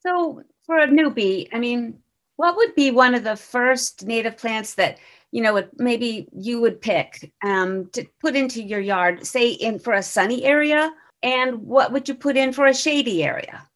So, 0.00 0.42
for 0.66 0.78
a 0.78 0.88
newbie, 0.88 1.48
I 1.52 1.58
mean, 1.58 1.98
what 2.36 2.56
would 2.56 2.74
be 2.74 2.90
one 2.90 3.14
of 3.14 3.24
the 3.24 3.36
first 3.36 4.04
native 4.04 4.36
plants 4.36 4.74
that 4.74 4.98
you 5.32 5.42
know 5.42 5.62
maybe 5.78 6.28
you 6.32 6.60
would 6.60 6.80
pick 6.80 7.32
um, 7.44 7.88
to 7.92 8.06
put 8.20 8.36
into 8.36 8.62
your 8.62 8.80
yard, 8.80 9.26
say 9.26 9.50
in 9.50 9.78
for 9.78 9.94
a 9.94 10.02
sunny 10.02 10.44
area, 10.44 10.92
and 11.22 11.62
what 11.62 11.92
would 11.92 12.08
you 12.08 12.14
put 12.14 12.36
in 12.36 12.52
for 12.52 12.66
a 12.66 12.74
shady 12.74 13.24
area? 13.24 13.66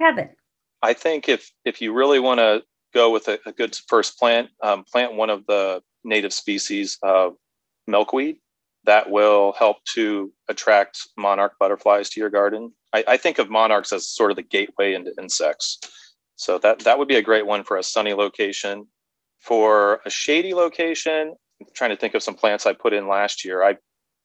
Kevin. 0.00 0.30
I 0.82 0.94
think 0.94 1.28
if 1.28 1.52
if 1.64 1.82
you 1.82 1.92
really 1.92 2.20
want 2.20 2.38
to 2.38 2.62
go 2.94 3.10
with 3.10 3.28
a, 3.28 3.38
a 3.46 3.52
good 3.52 3.76
first 3.86 4.18
plant, 4.18 4.48
um, 4.62 4.84
plant 4.84 5.14
one 5.14 5.30
of 5.30 5.44
the 5.46 5.82
native 6.04 6.32
species 6.32 6.98
of 7.02 7.34
milkweed 7.86 8.38
that 8.84 9.10
will 9.10 9.52
help 9.52 9.84
to 9.84 10.32
attract 10.48 11.08
monarch 11.16 11.52
butterflies 11.58 12.08
to 12.10 12.20
your 12.20 12.30
garden. 12.30 12.72
I, 12.92 13.04
I, 13.06 13.16
think 13.16 13.38
of 13.38 13.50
monarchs 13.50 13.92
as 13.92 14.08
sort 14.08 14.30
of 14.30 14.36
the 14.36 14.42
gateway 14.42 14.94
into 14.94 15.12
insects. 15.20 15.78
So 16.36 16.58
that, 16.58 16.80
that 16.80 16.98
would 16.98 17.08
be 17.08 17.16
a 17.16 17.22
great 17.22 17.46
one 17.46 17.62
for 17.62 17.76
a 17.76 17.82
sunny 17.82 18.14
location. 18.14 18.86
For 19.40 20.00
a 20.04 20.10
shady 20.10 20.54
location, 20.54 21.34
I'm 21.60 21.66
trying 21.74 21.90
to 21.90 21.96
think 21.96 22.14
of 22.14 22.22
some 22.22 22.34
plants 22.34 22.66
I 22.66 22.72
put 22.72 22.92
in 22.92 23.08
last 23.08 23.44
year. 23.44 23.62
I, 23.62 23.76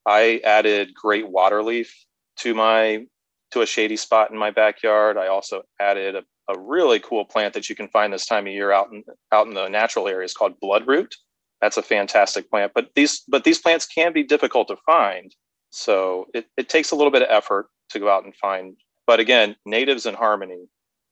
I 0.06 0.42
added 0.44 0.94
great 0.94 1.30
water 1.30 1.64
leaf 1.64 1.94
to 2.40 2.54
my 2.54 3.06
to 3.52 3.62
a 3.62 3.66
shady 3.66 3.96
spot 3.96 4.32
in 4.32 4.38
my 4.38 4.52
backyard. 4.52 5.18
I 5.18 5.28
also 5.28 5.64
added 5.80 6.16
a, 6.16 6.24
a 6.50 6.60
really 6.60 7.00
cool 7.00 7.24
plant 7.26 7.54
that 7.54 7.70
you 7.70 7.76
can 7.76 7.88
find 7.90 8.12
this 8.12 8.26
time 8.26 8.48
of 8.48 8.54
year 8.54 8.72
out 8.72 8.92
in 8.92 9.04
out 9.32 9.48
in 9.48 9.54
the 9.54 9.70
natural 9.70 10.08
areas 10.08 10.34
called 10.34 10.60
bloodroot 10.62 11.14
that's 11.62 11.78
a 11.78 11.82
fantastic 11.82 12.50
plant. 12.50 12.74
But 12.76 12.90
these 12.96 13.24
but 13.28 13.44
these 13.44 13.60
plants 13.60 13.86
can 13.86 14.14
be 14.14 14.24
difficult 14.24 14.68
to 14.68 14.78
find. 14.86 15.34
So 15.72 16.28
it, 16.34 16.46
it 16.58 16.70
takes 16.70 16.92
a 16.92 16.96
little 16.96 17.12
bit 17.12 17.24
of 17.24 17.28
effort 17.30 17.68
to 17.90 18.00
go 18.00 18.10
out 18.10 18.24
and 18.24 18.36
find. 18.36 18.76
But 19.08 19.20
again, 19.20 19.56
natives 19.66 20.06
in 20.06 20.14
harmony 20.14 20.68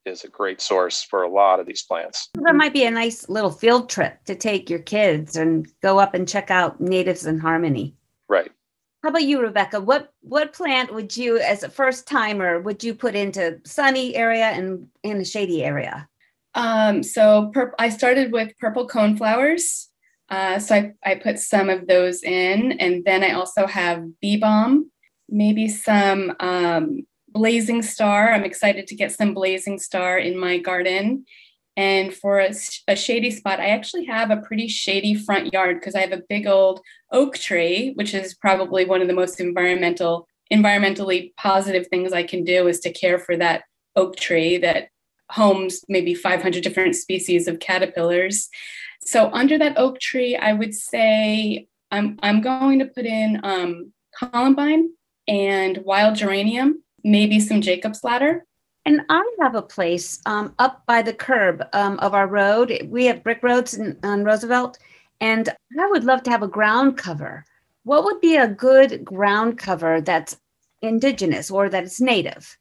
is 0.06 0.24
a 0.24 0.28
great 0.28 0.60
source 0.60 1.02
for 1.02 1.22
a 1.22 1.28
lot 1.28 1.60
of 1.60 1.66
these 1.66 1.82
plants. 1.82 2.30
That 2.34 2.54
might 2.54 2.72
be 2.72 2.84
a 2.84 2.90
nice 2.90 3.28
little 3.28 3.50
field 3.50 3.88
trip 3.88 4.24
to 4.24 4.34
take 4.34 4.68
your 4.68 4.80
kids 4.80 5.36
and 5.36 5.66
go 5.82 5.98
up 5.98 6.14
and 6.14 6.28
check 6.28 6.50
out 6.50 6.80
natives 6.80 7.26
in 7.26 7.38
harmony. 7.38 7.96
Right. 8.28 8.50
How 9.02 9.10
about 9.10 9.24
you, 9.24 9.40
Rebecca? 9.40 9.80
What 9.80 10.12
what 10.20 10.54
plant 10.54 10.94
would 10.94 11.14
you, 11.14 11.38
as 11.38 11.62
a 11.62 11.68
first 11.68 12.06
timer, 12.06 12.60
would 12.60 12.82
you 12.82 12.94
put 12.94 13.14
into 13.14 13.60
sunny 13.64 14.16
area 14.16 14.46
and 14.46 14.88
in 15.02 15.20
a 15.20 15.24
shady 15.24 15.62
area? 15.62 16.08
Um, 16.54 17.02
so 17.02 17.50
pur- 17.52 17.74
I 17.78 17.90
started 17.90 18.32
with 18.32 18.56
purple 18.58 18.86
cone 18.86 19.16
flowers. 19.16 19.90
Uh, 20.30 20.58
so 20.58 20.74
I, 20.74 20.92
I 21.04 21.14
put 21.16 21.38
some 21.38 21.68
of 21.68 21.86
those 21.86 22.22
in. 22.22 22.72
And 22.72 23.04
then 23.04 23.22
I 23.22 23.32
also 23.32 23.66
have 23.66 24.04
bee 24.20 24.38
balm, 24.38 24.90
maybe 25.28 25.68
some 25.68 26.34
um, 26.40 27.06
blazing 27.34 27.82
star. 27.82 28.32
I'm 28.32 28.44
excited 28.44 28.86
to 28.86 28.94
get 28.94 29.12
some 29.12 29.34
blazing 29.34 29.78
star 29.78 30.18
in 30.18 30.38
my 30.38 30.58
garden. 30.58 31.26
And 31.76 32.14
for 32.14 32.38
a, 32.38 32.52
a, 32.86 32.94
shady 32.94 33.32
spot, 33.32 33.58
I 33.58 33.70
actually 33.70 34.04
have 34.04 34.30
a 34.30 34.36
pretty 34.36 34.68
shady 34.68 35.16
front 35.16 35.52
yard 35.52 35.80
because 35.80 35.96
I 35.96 36.00
have 36.00 36.12
a 36.12 36.22
big 36.28 36.46
old 36.46 36.80
oak 37.10 37.36
tree, 37.36 37.92
which 37.96 38.14
is 38.14 38.34
probably 38.34 38.84
one 38.84 39.02
of 39.02 39.08
the 39.08 39.14
most 39.14 39.40
environmental, 39.40 40.28
environmentally 40.52 41.34
positive 41.36 41.88
things 41.88 42.12
I 42.12 42.22
can 42.22 42.44
do 42.44 42.68
is 42.68 42.78
to 42.80 42.92
care 42.92 43.18
for 43.18 43.36
that 43.38 43.64
oak 43.96 44.14
tree 44.14 44.56
that 44.58 44.88
homes 45.30 45.84
maybe 45.88 46.14
500 46.14 46.62
different 46.62 46.94
species 46.94 47.48
of 47.48 47.58
caterpillars. 47.58 48.48
So 49.00 49.30
under 49.32 49.58
that 49.58 49.76
oak 49.76 49.98
tree, 49.98 50.36
I 50.36 50.52
would 50.52 50.74
say 50.74 51.66
I'm, 51.90 52.18
I'm 52.22 52.40
going 52.40 52.78
to 52.78 52.86
put 52.86 53.04
in 53.04 53.40
um, 53.42 53.92
columbine 54.16 54.90
and 55.26 55.78
wild 55.78 56.14
geranium, 56.14 56.83
maybe 57.04 57.38
some 57.38 57.60
Jacob's 57.60 58.02
ladder. 58.02 58.44
And 58.86 59.02
I 59.08 59.22
have 59.40 59.54
a 59.54 59.62
place 59.62 60.20
um, 60.26 60.54
up 60.58 60.84
by 60.86 61.00
the 61.02 61.14
curb 61.14 61.64
um, 61.72 61.98
of 62.00 62.12
our 62.14 62.26
road. 62.26 62.86
We 62.90 63.06
have 63.06 63.22
brick 63.22 63.42
roads 63.42 63.74
in, 63.74 63.98
on 64.02 64.24
Roosevelt, 64.24 64.78
and 65.20 65.48
I 65.48 65.86
would 65.86 66.04
love 66.04 66.22
to 66.24 66.30
have 66.30 66.42
a 66.42 66.48
ground 66.48 66.98
cover. 66.98 67.44
What 67.84 68.04
would 68.04 68.20
be 68.20 68.36
a 68.36 68.48
good 68.48 69.04
ground 69.04 69.58
cover 69.58 70.00
that's 70.00 70.36
indigenous 70.82 71.50
or 71.50 71.68
that 71.70 71.84
is 71.84 72.00
native 72.00 72.58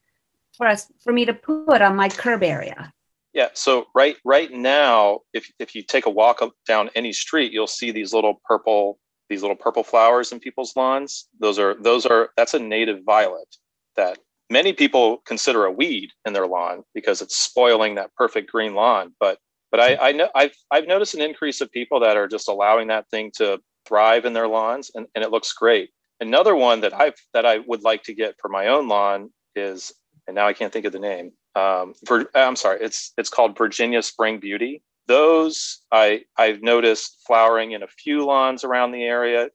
for 0.56 0.68
us 0.68 0.92
for 1.04 1.12
me 1.12 1.26
to 1.26 1.34
put 1.34 1.82
on 1.82 1.96
my 1.96 2.10
curb 2.10 2.44
area? 2.44 2.94
Yeah. 3.34 3.50
So 3.54 3.88
right 3.96 4.16
right 4.24 4.52
now, 4.52 5.22
if 5.34 5.52
if 5.60 5.74
you 5.76 5.82
take 5.82 6.06
a 6.06 6.10
walk 6.10 6.42
up 6.42 6.54
down 6.68 6.90
any 6.96 7.12
street, 7.12 7.52
you'll 7.52 7.68
see 7.68 7.92
these 7.92 8.14
little 8.14 8.40
purple 8.46 9.00
these 9.30 9.42
little 9.42 9.58
purple 9.58 9.84
flowers 9.84 10.32
in 10.32 10.40
people's 10.40 10.76
lawns. 10.76 11.28
Those 11.40 11.58
are 11.58 11.76
those 11.82 12.06
are 12.06 12.30
that's 12.38 12.54
a 12.54 12.60
native 12.60 13.04
violet 13.04 13.56
that 13.96 14.20
many 14.50 14.74
people 14.74 15.18
consider 15.26 15.66
a 15.66 15.72
weed 15.72 16.10
in 16.26 16.34
their 16.34 16.48
lawn 16.48 16.84
because 16.94 17.22
it's 17.22 17.38
spoiling 17.38 17.96
that 17.96 18.14
perfect 18.16 18.52
green 18.52 18.76
lawn. 18.76 19.14
But 19.20 19.40
but 19.72 19.80
I, 19.80 20.10
I 20.10 20.12
know 20.12 20.30
I've 20.36 20.56
I've 20.72 20.88
noticed 20.88 21.16
an 21.16 21.22
increase 21.22 21.62
of 21.62 21.72
people 21.72 22.00
that 22.02 22.18
are 22.18 22.28
just 22.28 22.48
allowing 22.48 22.88
that 22.88 23.10
thing 23.10 23.32
to 23.38 23.60
thrive 23.86 24.26
in 24.26 24.34
their 24.34 24.48
lawns 24.48 24.92
and, 24.96 25.08
and 25.16 25.24
it 25.24 25.32
looks 25.32 25.52
great. 25.54 25.90
Another 26.20 26.56
one 26.56 26.82
that 26.82 26.94
I've 26.94 27.16
that 27.34 27.46
I 27.46 27.60
would 27.60 27.84
like 27.84 28.04
to 28.04 28.14
get 28.14 28.36
for 28.40 28.50
my 28.50 28.68
own 28.68 28.88
lawn 28.88 29.32
is 29.56 29.94
and 30.28 30.36
now 30.36 30.48
I 30.48 30.54
can't 30.54 30.72
think 30.72 30.86
of 30.86 30.94
the 30.94 31.00
name 31.00 31.34
um, 31.56 31.94
for, 32.08 32.26
I'm 32.34 32.56
sorry, 32.56 32.80
it's 32.82 33.14
it's 33.18 33.30
called 33.30 33.58
Virginia 33.58 34.02
Spring 34.02 34.40
Beauty. 34.40 34.82
Those 35.08 35.82
I 35.92 36.24
I've 36.38 36.62
noticed 36.62 37.22
flowering 37.28 37.72
in 37.72 37.84
a 37.84 37.88
few 37.88 38.26
lawns 38.26 38.64
around 38.64 38.92
the 38.92 39.04
area 39.04 39.50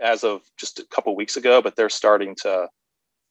as 0.00 0.24
of 0.24 0.42
just 0.58 0.78
a 0.78 0.86
couple 0.86 1.14
weeks 1.16 1.36
ago, 1.36 1.60
but 1.62 1.76
they're 1.76 1.88
starting 1.88 2.34
to 2.42 2.68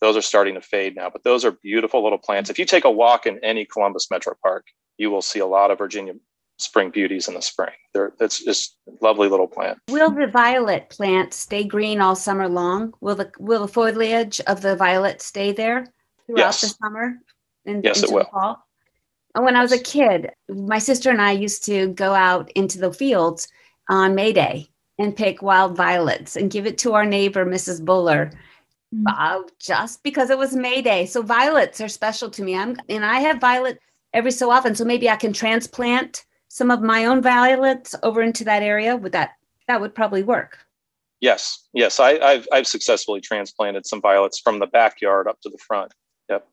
those 0.02 0.16
are 0.16 0.22
starting 0.22 0.56
to 0.56 0.62
fade 0.62 0.96
now. 0.96 1.10
But 1.10 1.24
those 1.24 1.44
are 1.46 1.52
beautiful 1.52 2.04
little 2.04 2.18
plants. 2.18 2.50
If 2.50 2.60
you 2.60 2.66
take 2.66 2.86
a 2.86 2.92
walk 2.92 3.26
in 3.26 3.40
any 3.44 3.66
Columbus 3.66 4.10
Metro 4.10 4.34
Park, 4.42 4.68
you 4.98 5.10
will 5.12 5.22
see 5.22 5.40
a 5.40 5.46
lot 5.46 5.72
of 5.72 5.78
Virginia 5.78 6.14
spring 6.58 6.90
beauties 6.90 7.28
in 7.28 7.34
the 7.34 7.42
spring. 7.42 7.74
They're, 7.94 8.14
it's 8.20 8.44
just 8.44 8.78
lovely 9.02 9.30
little 9.30 9.48
plant. 9.48 9.80
Will 9.90 10.12
the 10.12 10.28
violet 10.28 10.90
plant 10.90 11.34
stay 11.34 11.64
green 11.64 12.02
all 12.02 12.16
summer 12.16 12.48
long? 12.48 12.94
Will 13.02 13.16
the 13.16 13.32
will 13.40 13.62
the 13.66 13.72
foliage 13.72 14.42
of 14.42 14.62
the 14.62 14.76
violet 14.76 15.22
stay 15.22 15.52
there 15.52 15.86
throughout 16.26 16.40
Yes. 16.40 16.62
the 16.62 16.68
summer 16.68 17.16
and 17.66 17.84
Yes, 17.84 18.00
it 18.00 18.04
into 18.04 18.16
will. 18.16 18.24
the 18.24 18.30
fall? 18.32 18.66
And 19.36 19.46
when 19.46 19.56
I 19.56 19.62
was 19.62 19.72
a 19.72 19.80
kid, 19.80 20.32
my 20.50 20.80
sister 20.80 21.10
and 21.12 21.22
I 21.22 21.32
used 21.32 21.64
to 21.66 21.90
go 21.90 22.14
out 22.14 22.52
into 22.56 22.80
the 22.80 22.92
fields 22.92 23.48
on 23.90 24.16
May 24.16 24.34
Day 24.34 24.68
and 24.98 25.16
pick 25.16 25.42
wild 25.42 25.78
violets 25.78 26.36
and 26.36 26.52
give 26.52 26.66
it 26.66 26.78
to 26.80 26.94
our 26.94 27.06
neighbor, 27.06 27.46
Mrs. 27.46 27.84
Buller, 27.86 28.32
Uh, 29.08 29.42
just 29.60 30.02
because 30.02 30.32
it 30.32 30.38
was 30.38 30.56
May 30.56 30.82
Day. 30.82 31.06
So 31.06 31.22
violets 31.22 31.80
are 31.80 31.88
special 31.88 32.30
to 32.32 32.44
me. 32.44 32.56
I'm 32.56 32.76
and 32.90 33.06
I 33.06 33.20
have 33.20 33.40
violet 33.40 33.80
every 34.14 34.32
so 34.32 34.50
often. 34.50 34.74
So 34.74 34.84
maybe 34.84 35.10
I 35.10 35.16
can 35.16 35.32
transplant 35.32 36.26
some 36.48 36.72
of 36.72 36.82
my 36.82 37.06
own 37.06 37.22
violets 37.22 37.94
over 38.02 38.22
into 38.22 38.44
that 38.46 38.64
area. 38.64 38.98
Would 38.98 39.12
that 39.12 39.32
that 39.68 39.80
would 39.80 39.94
probably 39.94 40.24
work? 40.24 40.58
Yes, 41.22 41.68
yes, 41.74 42.00
I, 42.00 42.18
I've 42.18 42.48
I've 42.52 42.68
successfully 42.68 43.22
transplanted 43.22 43.86
some 43.86 44.02
violets 44.02 44.40
from 44.40 44.58
the 44.58 44.68
backyard 44.68 45.28
up 45.28 45.40
to 45.42 45.50
the 45.50 45.58
front. 45.58 45.94
Yep. 46.30 46.48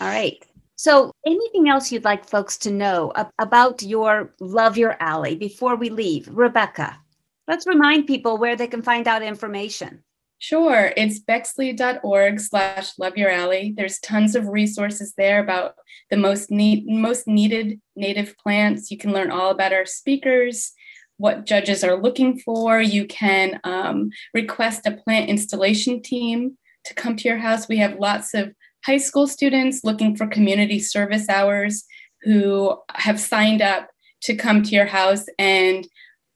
All 0.00 0.08
right. 0.08 0.44
So, 0.76 1.12
anything 1.24 1.68
else 1.68 1.90
you'd 1.92 2.04
like 2.04 2.24
folks 2.24 2.58
to 2.58 2.70
know 2.70 3.12
about 3.38 3.82
your 3.82 4.34
Love 4.40 4.76
Your 4.76 4.96
Alley 5.00 5.36
before 5.36 5.76
we 5.76 5.88
leave? 5.88 6.28
Rebecca, 6.30 6.98
let's 7.46 7.66
remind 7.66 8.06
people 8.06 8.38
where 8.38 8.56
they 8.56 8.66
can 8.66 8.82
find 8.82 9.06
out 9.06 9.22
information. 9.22 10.02
Sure, 10.38 10.92
it's 10.96 11.20
bexley.org 11.20 12.38
slash 12.38 12.92
love 12.98 13.16
your 13.16 13.30
alley. 13.30 13.72
There's 13.76 13.98
tons 14.00 14.34
of 14.34 14.48
resources 14.48 15.14
there 15.16 15.42
about 15.42 15.74
the 16.10 16.16
most 16.16 16.50
need, 16.50 16.86
most 16.86 17.26
needed 17.26 17.80
native 17.96 18.36
plants. 18.36 18.90
You 18.90 18.98
can 18.98 19.12
learn 19.12 19.30
all 19.30 19.50
about 19.50 19.72
our 19.72 19.86
speakers, 19.86 20.72
what 21.16 21.46
judges 21.46 21.82
are 21.82 22.00
looking 22.00 22.38
for. 22.38 22.80
You 22.82 23.06
can 23.06 23.60
um, 23.64 24.10
request 24.34 24.86
a 24.86 24.92
plant 24.92 25.30
installation 25.30 26.02
team 26.02 26.58
to 26.84 26.94
come 26.94 27.16
to 27.16 27.28
your 27.28 27.38
house. 27.38 27.68
We 27.68 27.78
have 27.78 27.98
lots 27.98 28.34
of 28.34 28.52
high 28.84 28.98
school 28.98 29.26
students 29.26 29.82
looking 29.82 30.14
for 30.14 30.26
community 30.26 30.78
service 30.78 31.28
hours 31.28 31.84
who 32.22 32.76
have 32.90 33.20
signed 33.20 33.62
up 33.62 33.88
to 34.22 34.34
come 34.34 34.62
to 34.62 34.70
your 34.70 34.86
house 34.86 35.24
and 35.38 35.86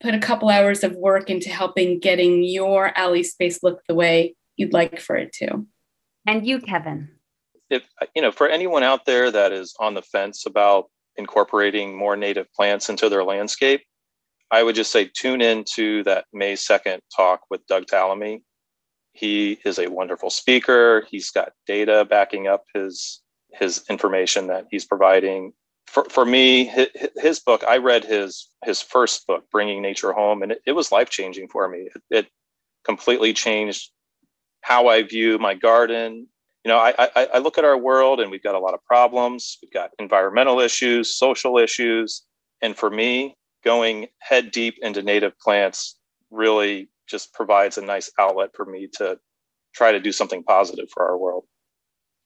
put 0.01 0.15
a 0.15 0.19
couple 0.19 0.49
hours 0.49 0.85
of 0.85 0.95
work 0.97 1.31
into 1.31 1.51
helping 1.51 1.99
getting 1.99 2.43
your 2.45 2.97
alley 2.97 3.23
space 3.23 3.63
look 3.63 3.81
the 3.89 3.95
way 3.95 4.37
you'd 4.57 4.73
like 4.73 5.01
for 5.01 5.17
it 5.17 5.33
to. 5.35 5.67
And 6.27 6.47
you, 6.47 6.61
Kevin. 6.61 7.11
If 7.71 7.83
you 8.15 8.23
know, 8.23 8.33
for 8.33 8.49
anyone 8.49 8.83
out 8.83 9.05
there 9.05 9.31
that 9.31 9.53
is 9.53 9.75
on 9.79 9.95
the 9.95 10.03
fence 10.03 10.47
about 10.47 10.87
incorporating 11.17 11.97
more 11.97 12.17
native 12.17 12.51
plants 12.53 12.89
into 12.89 13.09
their 13.09 13.25
landscape, 13.25 13.83
I 14.51 14.63
would 14.63 14.75
just 14.75 14.93
say 14.93 15.11
tune 15.13 15.43
in 15.43 15.65
to 15.75 16.03
that 16.05 16.25
May 16.33 16.55
2nd 16.55 17.01
talk 17.15 17.43
with 17.51 17.67
Doug 17.67 17.87
Tallamy. 17.87 18.43
He 19.13 19.59
is 19.65 19.79
a 19.79 19.91
wonderful 19.91 20.31
speaker. 20.31 21.05
He's 21.11 21.31
got 21.31 21.53
data 21.67 22.07
backing 22.09 22.47
up 22.47 22.65
his 22.75 23.21
his 23.53 23.85
information 23.89 24.47
that 24.49 24.67
he's 24.71 24.85
providing. 24.85 25.53
For, 25.89 26.05
for 26.05 26.25
me, 26.27 26.67
his, 26.67 26.89
his 27.17 27.41
book, 27.41 27.65
I 27.67 27.79
read 27.79 28.05
his 28.05 28.51
his 28.65 28.83
first 28.83 29.27
book, 29.27 29.45
Bringing 29.51 29.81
Nature 29.81 30.13
Home, 30.13 30.43
and 30.43 30.53
it, 30.53 30.61
it 30.67 30.73
was 30.73 30.93
life 30.93 31.09
changing 31.09 31.49
for 31.49 31.67
me. 31.67 31.89
It, 31.95 32.03
it 32.11 32.27
completely 32.85 33.33
changed 33.33 33.91
how 34.61 34.89
I 34.89 35.03
view 35.03 35.39
my 35.39 35.55
garden. 35.55 36.29
You 36.65 36.69
know, 36.69 36.79
I, 36.79 36.95
I 36.99 37.29
I 37.35 37.39
look 37.39 37.57
at 37.57 37.65
our 37.65 37.79
world 37.79 38.21
and 38.21 38.31
we've 38.31 38.43
got 38.43 38.55
a 38.55 38.59
lot 38.59 38.75
of 38.75 38.85
problems. 38.85 39.59
We've 39.63 39.73
got 39.73 39.93
environmental 39.99 40.61
issues, 40.61 41.15
social 41.17 41.57
issues, 41.57 42.23
and 42.61 42.77
for 42.77 42.91
me, 42.91 43.37
going 43.65 44.09
head 44.19 44.51
deep 44.51 44.75
into 44.83 45.03
native 45.03 45.39
plants 45.39 45.99
really 46.31 46.89
just 47.09 47.33
provides 47.33 47.79
a 47.79 47.83
nice 47.83 48.11
outlet 48.19 48.51
for 48.55 48.67
me 48.67 48.89
to 48.99 49.19
try 49.75 49.93
to 49.93 50.01
do 50.01 50.13
something 50.13 50.43
positive 50.43 50.89
for 50.93 51.09
our 51.09 51.17
world. 51.17 51.45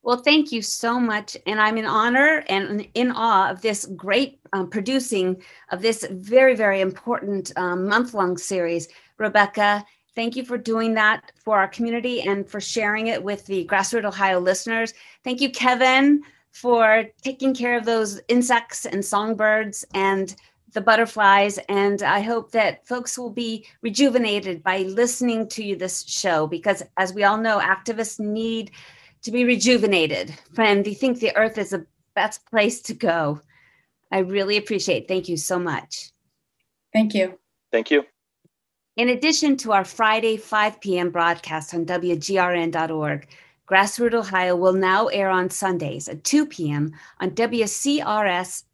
Well, 0.05 0.17
thank 0.17 0.51
you 0.51 0.62
so 0.62 0.99
much. 0.99 1.37
And 1.47 1.61
I'm 1.61 1.79
in 1.79 1.85
honor 1.85 2.45
and 2.49 2.88
in 2.95 3.12
awe 3.12 3.51
of 3.51 3.62
this 3.62 3.87
great 3.97 4.41
um, 4.53 4.69
producing 4.69 5.41
of 5.71 5.81
this 5.81 6.05
very, 6.11 6.57
very 6.57 6.81
important 6.81 7.53
um, 7.57 7.87
month 7.87 8.12
long 8.12 8.37
series. 8.37 8.88
Rebecca, 9.19 9.85
thank 10.17 10.35
you 10.35 10.45
for 10.45 10.59
doing 10.59 10.95
that 10.95 11.31
for 11.37 11.59
our 11.59 11.69
community 11.69 12.23
and 12.23 12.49
for 12.49 12.61
sharing 12.61 13.07
it 13.07 13.23
with 13.23 13.47
the 13.47 13.65
Grassroot 13.67 14.05
Ohio 14.05 14.41
listeners. 14.41 14.93
Thank 15.23 15.41
you, 15.41 15.51
Kevin, 15.53 16.23
for 16.51 17.05
taking 17.23 17.55
care 17.55 17.77
of 17.79 17.85
those 17.85 18.21
insects 18.27 18.85
and 18.87 19.05
songbirds 19.05 19.85
and 19.95 20.35
the 20.73 20.81
butterflies. 20.81 21.59
And 21.69 22.03
I 22.03 22.21
hope 22.21 22.51
that 22.53 22.85
folks 22.88 23.17
will 23.17 23.31
be 23.31 23.67
rejuvenated 23.83 24.65
by 24.65 24.79
listening 24.79 25.47
to 25.51 25.77
this 25.77 26.05
show 26.09 26.49
because, 26.49 26.83
as 26.97 27.15
we 27.15 27.23
all 27.23 27.38
know, 27.38 27.61
activists 27.61 28.19
need 28.19 28.73
to 29.23 29.31
be 29.31 29.45
rejuvenated 29.45 30.35
and 30.57 30.85
they 30.85 30.95
think 30.95 31.19
the 31.19 31.37
earth 31.37 31.59
is 31.59 31.71
the 31.71 31.87
best 32.15 32.45
place 32.47 32.81
to 32.83 32.95
go. 32.95 33.41
I 34.11 34.19
really 34.19 34.57
appreciate. 34.57 35.09
Thank 35.09 35.29
you 35.29 35.37
so 35.37 35.59
much. 35.59 36.11
Thank 36.93 37.15
you. 37.15 37.39
Thank 37.71 37.91
you. 37.91 38.05
In 38.97 39.09
addition 39.09 39.57
to 39.59 39.73
our 39.73 39.85
Friday 39.87 40.37
5 40.37 40.81
p.m. 40.81 41.11
broadcast 41.11 41.73
on 41.73 41.87
WGRN.org, 41.87 43.27
Grassroot 43.67 44.13
Ohio 44.13 44.55
will 44.55 44.75
now 44.75 45.07
air 45.07 45.31
on 45.31 45.49
Sundays 45.49 46.09
at 46.09 46.25
2 46.25 46.45
p.m. 46.47 46.93
on 47.21 47.31
WCRSFM.org, 47.31 48.65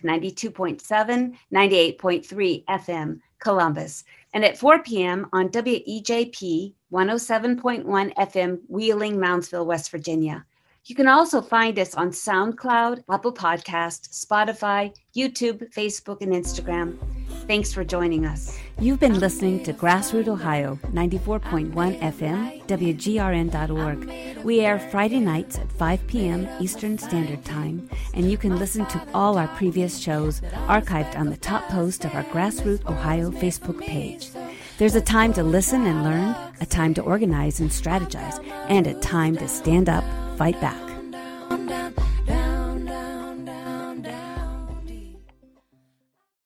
92.7, 0.00 1.36
98.3 1.52 2.64
FM, 2.64 3.20
Columbus, 3.40 4.04
and 4.32 4.44
at 4.44 4.58
4 4.58 4.82
p.m. 4.82 5.26
on 5.32 5.48
WEJP 5.48 6.74
107.1 6.92 8.14
FM, 8.14 8.58
Wheeling, 8.68 9.16
Moundsville, 9.16 9.66
West 9.66 9.90
Virginia. 9.90 10.44
You 10.84 10.94
can 10.94 11.08
also 11.08 11.42
find 11.42 11.78
us 11.78 11.94
on 11.94 12.10
SoundCloud, 12.10 13.04
Apple 13.10 13.32
Podcast, 13.32 14.10
Spotify, 14.24 14.94
YouTube, 15.14 15.72
Facebook, 15.74 16.22
and 16.22 16.32
Instagram. 16.32 16.96
Thanks 17.48 17.72
for 17.72 17.82
joining 17.82 18.26
us. 18.26 18.58
You've 18.78 19.00
been 19.00 19.18
listening 19.18 19.62
to 19.64 19.72
Grassroot 19.72 20.28
Ohio, 20.28 20.78
94.1 20.92 21.72
FM, 21.72 22.66
WGRN.org. 22.66 24.44
We 24.44 24.60
air 24.60 24.78
Friday 24.78 25.20
nights 25.20 25.56
at 25.56 25.72
5 25.72 26.06
p.m. 26.08 26.46
Eastern 26.60 26.98
Standard 26.98 27.42
Time, 27.46 27.88
and 28.12 28.30
you 28.30 28.36
can 28.36 28.58
listen 28.58 28.84
to 28.88 29.02
all 29.14 29.38
our 29.38 29.48
previous 29.48 29.98
shows 29.98 30.42
archived 30.66 31.18
on 31.18 31.30
the 31.30 31.38
top 31.38 31.66
post 31.70 32.04
of 32.04 32.14
our 32.14 32.24
Grassroot 32.24 32.84
Ohio 32.84 33.30
Facebook 33.30 33.80
page. 33.80 34.28
There's 34.76 34.94
a 34.94 35.00
time 35.00 35.32
to 35.32 35.42
listen 35.42 35.86
and 35.86 36.04
learn, 36.04 36.36
a 36.60 36.66
time 36.66 36.92
to 36.94 37.02
organize 37.02 37.60
and 37.60 37.70
strategize, 37.70 38.46
and 38.68 38.86
a 38.86 39.00
time 39.00 39.38
to 39.38 39.48
stand 39.48 39.88
up, 39.88 40.04
fight 40.36 40.60
back. 40.60 40.88